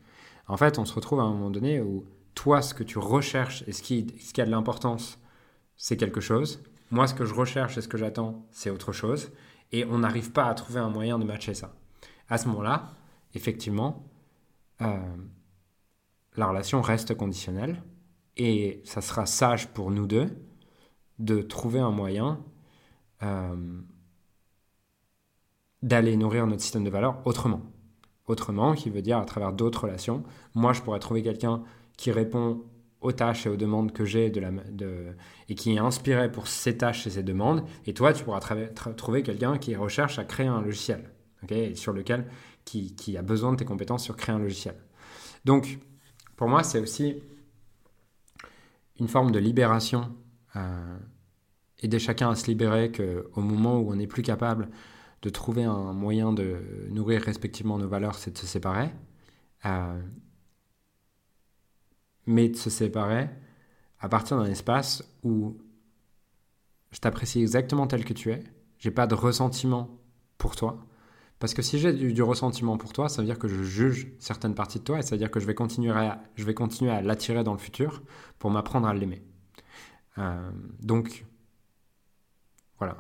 [0.49, 3.64] En fait, on se retrouve à un moment donné où toi, ce que tu recherches
[3.66, 5.18] et ce qui, ce qui a de l'importance,
[5.77, 6.62] c'est quelque chose.
[6.90, 9.31] Moi, ce que je recherche et ce que j'attends, c'est autre chose.
[9.72, 11.75] Et on n'arrive pas à trouver un moyen de matcher ça.
[12.29, 12.92] À ce moment-là,
[13.35, 14.05] effectivement,
[16.37, 17.83] la relation reste conditionnelle
[18.37, 20.29] et ça sera sage pour nous deux
[21.18, 22.55] de trouver un moyen euh,
[25.83, 27.62] d'aller nourrir notre système de valeurs autrement.
[28.26, 30.24] Autrement, qui veut dire à travers d'autres relations.
[30.55, 31.62] Moi, je pourrais trouver quelqu'un
[31.96, 32.64] qui répond
[33.00, 35.16] aux tâches et aux demandes que j'ai de
[35.48, 37.64] et qui est inspiré pour ces tâches et ces demandes.
[37.87, 41.11] Et toi, tu pourras trouver quelqu'un qui recherche à créer un logiciel,
[41.74, 42.26] sur lequel
[42.64, 44.74] qui, qui a besoin de tes compétences sur créer un logiciel.
[45.44, 45.79] Donc,
[46.35, 47.22] pour moi, c'est aussi
[48.98, 50.12] une forme de libération.
[50.57, 50.98] Euh,
[51.80, 54.68] aider chacun à se libérer qu'au moment où on n'est plus capable
[55.22, 56.58] de trouver un moyen de
[56.90, 58.90] nourrir respectivement nos valeurs, c'est de se séparer.
[59.64, 60.00] Euh,
[62.26, 63.28] mais de se séparer
[64.00, 65.56] à partir d'un espace où
[66.90, 68.42] je t'apprécie exactement tel que tu es,
[68.78, 69.98] j'ai pas de ressentiment
[70.38, 70.86] pour toi,
[71.38, 74.54] parce que si j'ai du, ressentiment pour toi, ça veut dire que je juge certaines
[74.54, 76.90] parties de toi et ça veut dire que je vais continuer à, je vais continuer
[76.90, 78.02] à l'attirer dans le futur
[78.38, 79.22] pour m'apprendre à l'aimer.
[80.18, 81.26] Euh, donc,
[82.78, 82.96] voilà.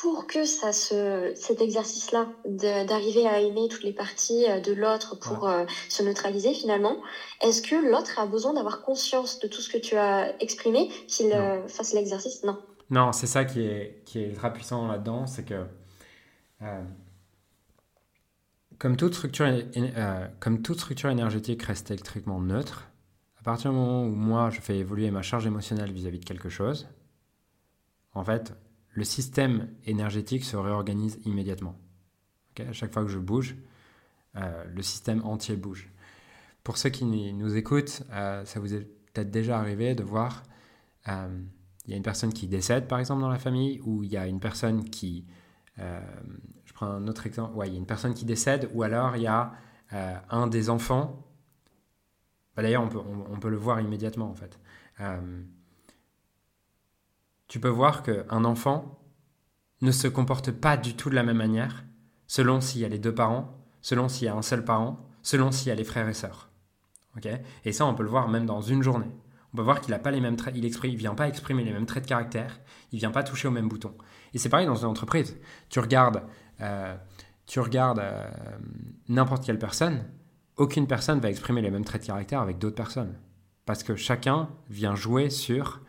[0.00, 5.16] Pour que ça se, cet exercice-là, d'arriver à aimer toutes les parties euh, de l'autre
[5.16, 6.96] pour euh, se neutraliser finalement,
[7.40, 11.32] est-ce que l'autre a besoin d'avoir conscience de tout ce que tu as exprimé qu'il
[11.68, 12.42] fasse l'exercice?
[12.42, 12.58] Non.
[12.90, 15.64] Non, c'est ça qui est, qui est ultra puissant là-dedans, c'est que
[16.62, 16.82] euh,
[18.78, 22.88] comme, toute structure, euh, comme toute structure énergétique reste électriquement neutre,
[23.38, 26.48] à partir du moment où moi je fais évoluer ma charge émotionnelle vis-à-vis de quelque
[26.48, 26.88] chose,
[28.14, 28.54] en fait,
[28.90, 31.78] le système énergétique se réorganise immédiatement.
[32.58, 33.56] à chaque fois que je bouge,
[34.36, 35.90] euh, le système entier bouge.
[36.62, 40.44] Pour ceux qui nous écoutent, ça vous est peut-être déjà arrivé de voir,
[41.06, 44.16] il y a une personne qui décède par exemple dans la famille, ou il y
[44.16, 45.26] a une personne qui
[45.78, 46.00] euh,
[46.64, 47.54] je prends un autre exemple.
[47.56, 49.52] Ouais, il y a une personne qui décède, ou alors il y a
[49.92, 51.26] euh, un des enfants.
[52.56, 54.58] Bah, d'ailleurs, on, peut, le voir immédiatement en fait.
[57.54, 58.98] Tu peux voir qu'un enfant
[59.80, 61.84] ne se comporte pas du tout de la même manière
[62.26, 65.52] selon s'il y a les deux parents, selon s'il y a un seul parent, selon
[65.52, 66.50] s'il y a les frères et sœurs.
[67.64, 69.12] et ça, on peut le voir même dans une journée.
[69.52, 71.72] On peut voir qu'il n'a pas les mêmes traits, il ne vient pas exprimer les
[71.72, 72.58] mêmes traits de caractère,
[72.90, 73.94] il vient pas toucher au même bouton.
[74.32, 75.38] Et c'est pareil dans une entreprise.
[75.68, 76.24] Tu regardes,
[76.60, 76.96] euh,
[77.46, 78.28] tu regardes euh,
[79.08, 80.04] n'importe quelle personne,
[80.56, 83.14] aucune personne va exprimer les mêmes traits de caractère avec d'autres personnes.
[83.64, 85.82] Parce que chacun vient jouer sur,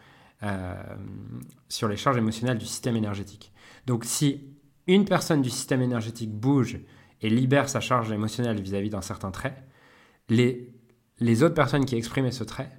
[1.69, 3.51] sur les charges émotionnelles du système énergétique.
[3.85, 4.55] Donc si
[4.87, 6.79] une personne du système énergétique bouge
[7.21, 9.65] et libère sa charge émotionnelle vis-à-vis d'un certain trait,
[10.29, 10.71] les,
[11.19, 12.69] les autres personnes qui expriment ce trait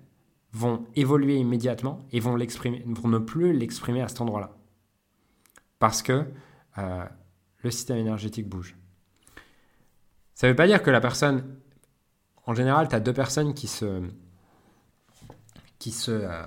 [0.52, 4.56] vont évoluer immédiatement et vont, vont ne plus l'exprimer à cet endroit-là
[5.78, 6.24] parce que
[6.78, 7.04] euh,
[7.58, 8.76] le système énergétique bouge.
[10.34, 11.56] Ça ne veut pas dire que la personne,
[12.44, 14.02] en général, tu as deux personnes qui se,
[15.78, 16.42] qui se, euh,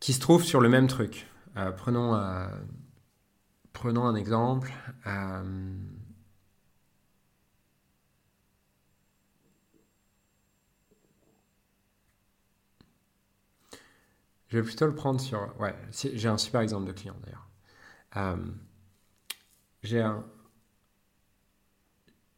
[0.00, 1.26] qui se trouvent sur le même truc.
[1.56, 2.18] Euh, prenons,
[3.72, 4.72] prenons un exemple.
[14.50, 15.54] Je vais plutôt le prendre sur.
[15.60, 17.48] Ouais, j'ai un super exemple de client d'ailleurs.
[18.16, 18.36] Euh,
[19.82, 20.24] j'ai un.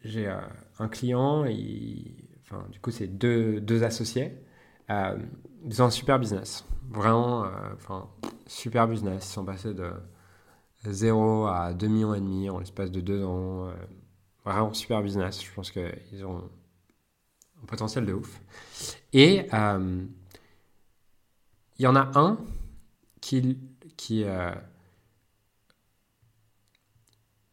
[0.05, 0.41] J'ai euh,
[0.79, 1.47] un client,
[2.43, 4.37] enfin, du coup, c'est deux, deux, associés.
[4.93, 5.19] Euh,
[5.65, 6.65] ils ont un super business.
[6.91, 8.09] Vraiment, enfin,
[8.47, 9.25] super business.
[9.27, 9.93] Ils sont passés de
[10.85, 13.73] 0 à 2 millions et demi en l'espace de deux ans.
[14.45, 15.43] vraiment super business.
[15.43, 16.51] Je pense qu'ils ont
[17.63, 18.41] un potentiel de ouf.
[19.13, 19.47] Et
[21.79, 22.39] il y en a un
[23.21, 23.59] qui...
[23.97, 24.53] qui euh,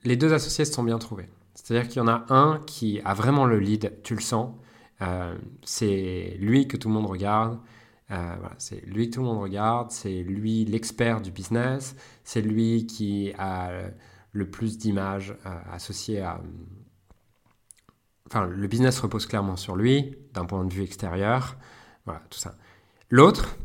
[0.03, 1.29] les deux associés se sont bien trouvés.
[1.55, 4.53] C'est-à-dire qu'il y en a un qui a vraiment le lead, tu le sens.
[5.01, 7.59] Euh, c'est lui que tout le monde regarde.
[8.11, 9.91] Euh, c'est lui que tout le monde regarde.
[9.91, 11.95] C'est lui l'expert du business.
[12.23, 13.71] C'est lui qui a
[14.31, 15.35] le plus d'images
[15.71, 16.41] associées à...
[18.27, 21.57] Enfin, le business repose clairement sur lui, d'un point de vue extérieur,
[22.05, 22.55] voilà, tout ça.
[23.09, 23.57] L'autre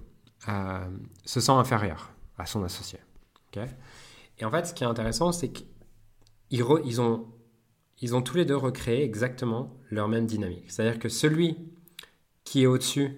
[1.27, 2.99] se sent inférieur à son associé.
[4.39, 5.67] Et en fait, ce qui est intéressant, c'est qu'ils
[6.51, 7.27] ils ont,
[8.05, 10.71] ils ont tous les deux recréé exactement leur même dynamique.
[10.71, 11.57] C'est-à-dire que celui
[12.45, 13.17] qui est au-dessus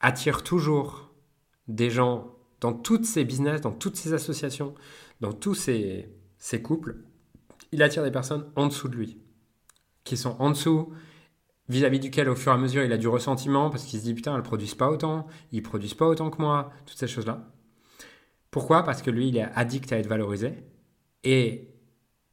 [0.00, 1.12] attire toujours
[1.68, 4.74] des gens dans toutes ses business, dans toutes ses associations,
[5.20, 6.08] dans tous ses,
[6.62, 6.96] couples,
[7.72, 9.18] il attire des personnes en dessous de lui,
[10.04, 10.94] qui sont en dessous,
[11.68, 14.14] vis-à-vis duquel au fur et à mesure il a du ressentiment parce qu'il se dit
[14.14, 17.52] putain, elles produisent pas autant, ils produisent pas autant que moi, toutes ces choses-là.
[18.50, 18.82] Pourquoi?
[18.82, 20.54] Parce que lui, il est addict à être valorisé.
[21.22, 21.75] Et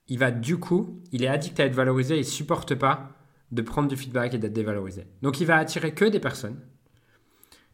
[0.08, 3.10] il va du coup, il est addict à être valorisé, il supporte pas
[3.52, 5.06] de prendre du feedback et d'être dévalorisé.
[5.22, 6.60] Donc il va attirer que des personnes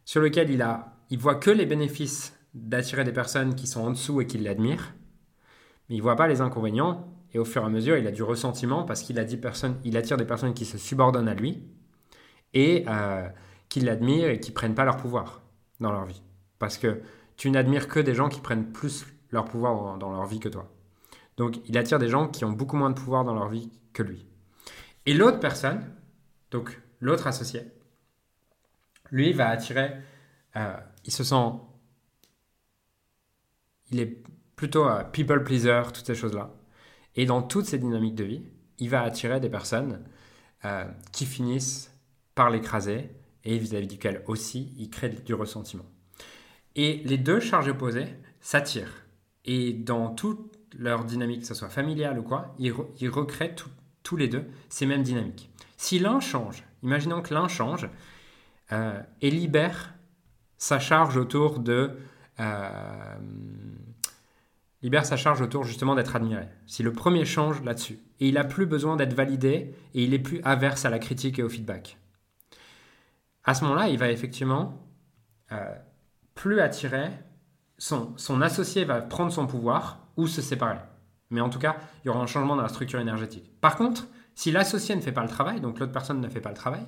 [0.06, 3.92] sur lesquelles il a, il voit que les bénéfices d'attirer des personnes qui sont en
[3.92, 4.94] dessous et qui l'admirent,
[5.88, 7.16] mais il voit pas les inconvénients.
[7.32, 9.24] Et au fur et à mesure, il a du ressentiment parce qu'il
[9.84, 11.64] il attire des personnes qui se subordonnent à lui
[12.56, 13.28] et euh,
[13.70, 15.44] qui l'admirent et qui prennent pas leur pouvoir
[15.80, 16.24] dans leur vie.
[16.58, 17.02] Parce que
[17.38, 20.72] tu n'admires que des gens qui prennent plus leur pouvoir dans leur vie que toi.
[21.40, 24.04] Donc il attire des gens qui ont beaucoup moins de pouvoir dans leur vie que
[24.04, 24.28] lui.
[25.06, 25.90] Et l'autre personne,
[26.52, 27.62] donc l'autre associé,
[29.10, 29.94] lui va attirer,
[30.58, 30.76] euh,
[31.06, 31.54] il se sent,
[33.90, 34.22] il est
[34.58, 36.54] plutôt un people pleaser, toutes ces choses-là.
[37.16, 38.44] Et dans toutes ces dynamiques de vie,
[38.78, 40.04] il va attirer des personnes
[40.66, 40.84] euh,
[41.14, 41.98] qui finissent
[42.36, 43.12] par l'écraser
[43.46, 45.86] et vis-à-vis duquel aussi il crée du ressentiment.
[46.76, 48.10] Et les deux charges opposées
[48.42, 49.06] s'attirent.
[49.46, 52.72] Et dans toute leur dynamique, que ce soit familiale ou quoi, ils,
[53.10, 53.56] recréent
[54.04, 55.50] tous les deux ces mêmes dynamiques.
[55.78, 57.90] Si l'un change, imaginons que l'un change
[58.72, 59.94] euh, et libère
[60.58, 61.98] sa charge autour de...
[62.40, 62.70] Euh,
[64.82, 66.48] libère sa charge autour justement d'être admiré.
[66.66, 70.20] Si le premier change là-dessus, et il n'a plus besoin d'être validé, et il est
[70.20, 71.98] plus averse à la critique et au feedback.
[73.44, 74.86] À ce moment-là, il va effectivement
[75.52, 75.76] euh,
[76.36, 77.10] plus attiré,
[77.78, 80.80] son, son associé va prendre son pouvoir ou se séparer.
[81.30, 83.52] Mais en tout cas, il y aura un changement dans la structure énergétique.
[83.62, 86.50] Par contre, si l'associé ne fait pas le travail, donc l'autre personne ne fait pas
[86.50, 86.86] le travail,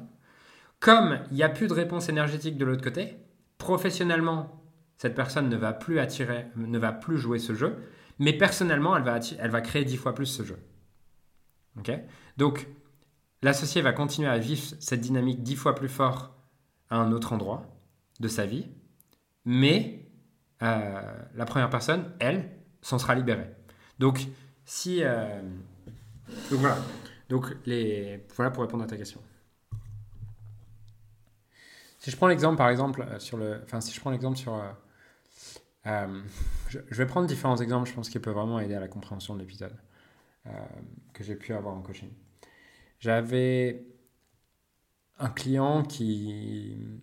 [0.79, 3.17] comme il n'y a plus de réponse énergétique de l'autre côté,
[3.57, 4.63] professionnellement,
[4.97, 7.77] cette personne ne va plus attirer, ne va plus jouer ce jeu,
[8.19, 10.57] mais personnellement, elle va, elle va créer dix fois plus ce jeu.
[11.77, 11.91] Ok?
[12.37, 12.67] Donc,
[13.41, 16.35] l'associé va continuer à vivre cette dynamique dix fois plus fort
[16.89, 17.65] à un autre endroit
[18.19, 18.67] de sa vie,
[19.45, 20.11] mais
[20.61, 21.01] euh,
[21.35, 23.49] la première personne, elle, s'en sera libérée.
[23.99, 24.27] Donc,
[24.65, 25.03] si.
[25.03, 25.41] Euh,
[26.49, 26.77] donc voilà.
[27.29, 28.25] Donc, les...
[28.35, 29.21] voilà pour répondre à ta question.
[31.99, 33.61] Si je prends l'exemple, par exemple, euh, sur le.
[33.63, 34.61] Enfin, si je prends l'exemple sur.
[35.85, 39.39] je, vais prendre différents exemples, je pense, qui peuvent vraiment aider à la compréhension de
[39.39, 39.75] l'épisode
[41.13, 42.09] que j'ai pu avoir en coaching.
[42.99, 43.85] J'avais
[45.19, 46.99] un client qui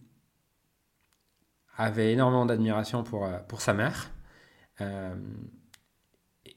[1.76, 4.11] avait énormément d'admiration pour, euh, pour sa mère
[4.81, 5.14] euh,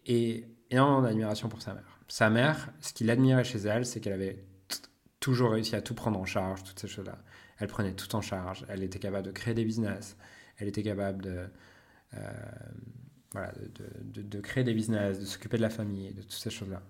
[0.05, 1.99] et énormément d'admiration pour sa mère.
[2.07, 4.43] Sa mère, ce qu'il admirait chez elle, c'est qu'elle avait
[5.19, 7.17] toujours réussi à tout prendre en charge, toutes ces choses-là.
[7.59, 10.17] Elle prenait tout en charge, elle était capable de créer des business,
[10.57, 11.45] elle était capable de,
[12.15, 12.31] euh,
[13.31, 13.53] voilà,
[14.03, 16.81] de, créer des business, de s'occuper de la famille, de toutes ces choses-là.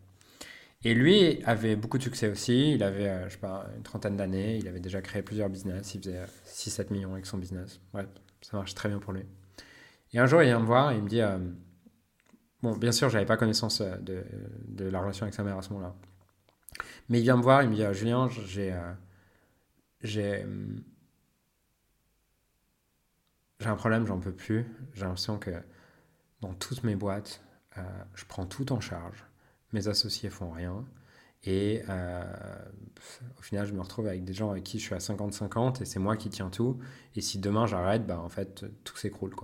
[0.84, 4.57] Et lui avait beaucoup de succès aussi, il avait, je sais pas, une trentaine d'années,
[4.57, 7.80] il avait déjà créé plusieurs business, il faisait 6-7 millions avec son business.
[7.93, 8.07] Ouais,
[8.41, 9.24] ça marche très bien pour lui.
[10.14, 11.38] Et un jour, il vient me voir et il me dit euh,
[12.64, 15.70] Bon, bien sûr, j'avais pas connaissance euh, de, la relation avec sa mère à ce
[15.70, 15.95] moment-là.
[17.09, 18.76] Mais il vient me voir, il me dit euh, Julien, j'ai.
[20.01, 20.45] j'ai.
[23.59, 24.66] J'ai un problème, j'en peux plus.
[24.93, 25.51] J'ai l'impression que
[26.41, 27.43] dans toutes mes boîtes,
[28.16, 29.24] je prends tout en charge.
[29.72, 30.84] Mes associés font rien.
[31.43, 32.24] Et euh,
[33.38, 35.86] au final, je me retrouve avec des gens avec qui je suis à 50-50 et
[35.86, 36.80] c'est moi qui tiens tout.
[37.16, 39.36] Et si demain j'arrête, bah, en fait, tout s'écroule.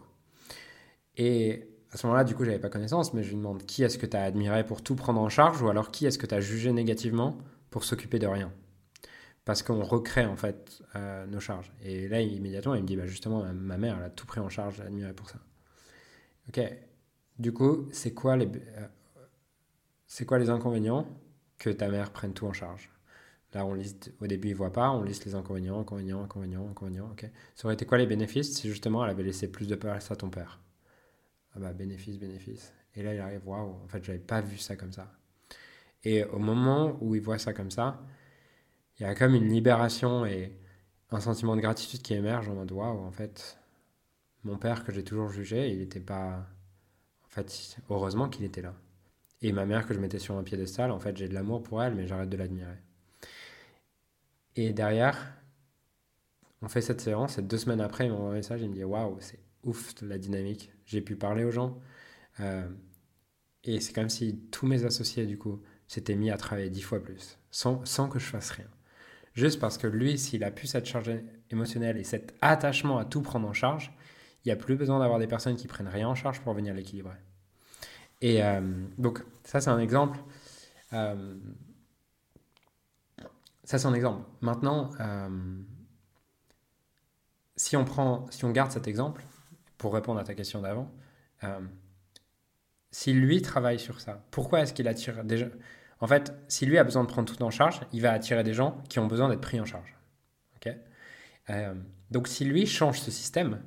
[1.15, 3.97] Et à ce moment-là, du coup, j'avais pas connaissance, mais je lui demande qui est-ce
[3.97, 6.35] que tu as admiré pour tout prendre en charge ou alors qui est-ce que tu
[6.35, 7.37] as jugé négativement
[7.69, 8.51] pour s'occuper de rien?
[9.45, 11.71] Parce qu'on recrée en fait euh, nos charges.
[11.81, 14.49] Et là, immédiatement, il me dit bah, justement, ma mère, elle a tout pris en
[14.49, 15.39] charge, admiré pour ça.
[16.49, 16.59] Ok,
[17.39, 21.07] du coup, c'est quoi les, euh, quoi les inconvénients
[21.57, 22.91] que ta mère prenne tout en charge?
[23.53, 27.09] Là, on liste, au début, il voit pas, on liste les inconvénients, inconvénients, inconvénients, inconvénients,
[27.11, 27.29] ok.
[27.55, 30.15] Ça aurait été quoi les bénéfices si justement elle avait laissé plus de place à
[30.15, 30.59] ton père?
[31.57, 32.71] Ah bah, bénéfice, bénéfice.
[32.95, 35.11] Et là, il arrive, waouh, en fait, j'avais pas vu ça comme ça.
[36.03, 37.99] Et au moment où il voit ça comme ça,
[38.99, 40.55] il y a comme une libération et
[41.09, 43.57] un sentiment de gratitude qui émerge en mode, waouh, en fait,
[44.43, 46.45] mon père que j'ai toujours jugé, il n'était pas.
[47.25, 48.75] En fait, heureusement qu'il était là.
[49.41, 51.81] Et ma mère que je mettais sur un piédestal, en fait, j'ai de l'amour pour
[51.83, 52.77] elle, mais j'arrête de l'admirer.
[54.55, 55.33] Et derrière,
[56.61, 58.83] on fait cette séance, et deux semaines après, il m'envoie un message, il me dit
[58.83, 60.71] Waouh, c'est ouf la dynamique.
[60.85, 61.79] J'ai pu parler aux gens.
[62.39, 62.67] Euh,
[63.63, 67.01] et c'est comme si tous mes associés, du coup, s'étaient mis à travailler dix fois
[67.01, 68.67] plus, sans, que je fasse rien.
[69.33, 71.11] Juste parce que lui, s'il a pu cette charge
[71.51, 73.93] émotionnelle et cet attachement à tout prendre en charge,
[74.43, 76.73] il n'y a plus besoin d'avoir des personnes qui prennent rien en charge pour venir
[76.73, 77.17] l'équilibrer.
[78.21, 78.61] Et euh,
[78.97, 80.17] donc, ça, c'est un exemple.
[80.93, 81.35] Euh,
[83.63, 84.23] ça, c'est un exemple.
[84.41, 84.91] Maintenant,
[87.57, 89.25] si on prend, si on garde cet exemple,
[89.77, 90.91] pour répondre à ta question d'avant,
[92.91, 95.47] si lui travaille sur ça, pourquoi est-ce qu'il attire déjà
[95.99, 98.53] En fait, si lui a besoin de prendre tout en charge, il va attirer des
[98.53, 99.95] gens qui ont besoin d'être pris en charge.
[100.55, 100.73] ok?
[102.09, 103.61] Donc, si lui change ce système,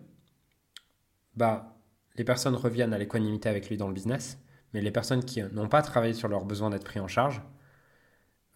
[1.37, 1.77] bah,
[2.17, 4.39] les personnes reviennent à l'équanimité avec lui dans le business,
[4.73, 7.43] mais les personnes qui n'ont pas travaillé sur leur besoin d'être pris en charge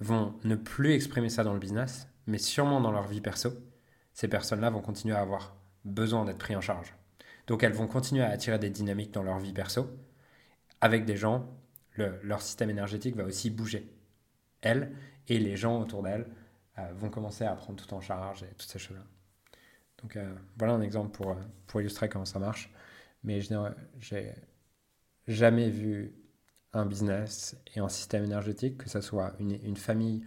[0.01, 3.51] vont ne plus exprimer ça dans le business, mais sûrement dans leur vie perso,
[4.13, 6.95] ces personnes-là vont continuer à avoir besoin d'être pris en charge.
[7.47, 9.91] Donc elles vont continuer à attirer des dynamiques dans leur vie perso,
[10.81, 11.49] avec des gens,
[11.97, 13.91] leur système énergétique va aussi bouger.
[14.63, 14.93] Elles
[15.29, 16.27] et les gens autour d'elles
[16.79, 19.05] euh, vont commencer à prendre tout en charge et toutes ces choses-là.
[20.03, 22.73] Donc euh, voilà un exemple pour, euh, pour illustrer comment ça marche.
[23.23, 23.55] Mais je
[23.99, 24.35] j'ai
[25.27, 26.15] jamais vu
[26.73, 30.25] un business et un système énergétique, que ce soit une, une famille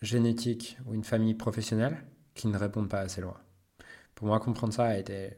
[0.00, 2.04] génétique ou une famille professionnelle,
[2.34, 3.42] qui ne répondent pas à ces lois.
[4.22, 5.36] Pour moi, comprendre ça a été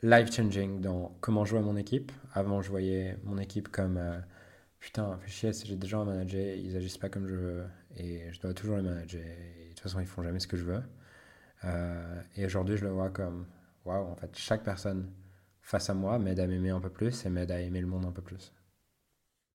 [0.00, 2.10] life-changing dans comment jouer mon équipe.
[2.32, 4.00] Avant, je voyais mon équipe comme
[4.80, 7.66] putain, fais chier, j'ai des gens à manager, ils agissent pas comme je veux
[7.98, 9.20] et je dois toujours les manager.
[9.20, 10.82] De toute façon, ils font jamais ce que je veux.
[11.64, 13.44] Euh, et aujourd'hui, je le vois comme
[13.84, 15.12] waouh, en fait, chaque personne
[15.60, 18.06] face à moi m'aide à m'aimer un peu plus et m'aide à aimer le monde
[18.06, 18.54] un peu plus.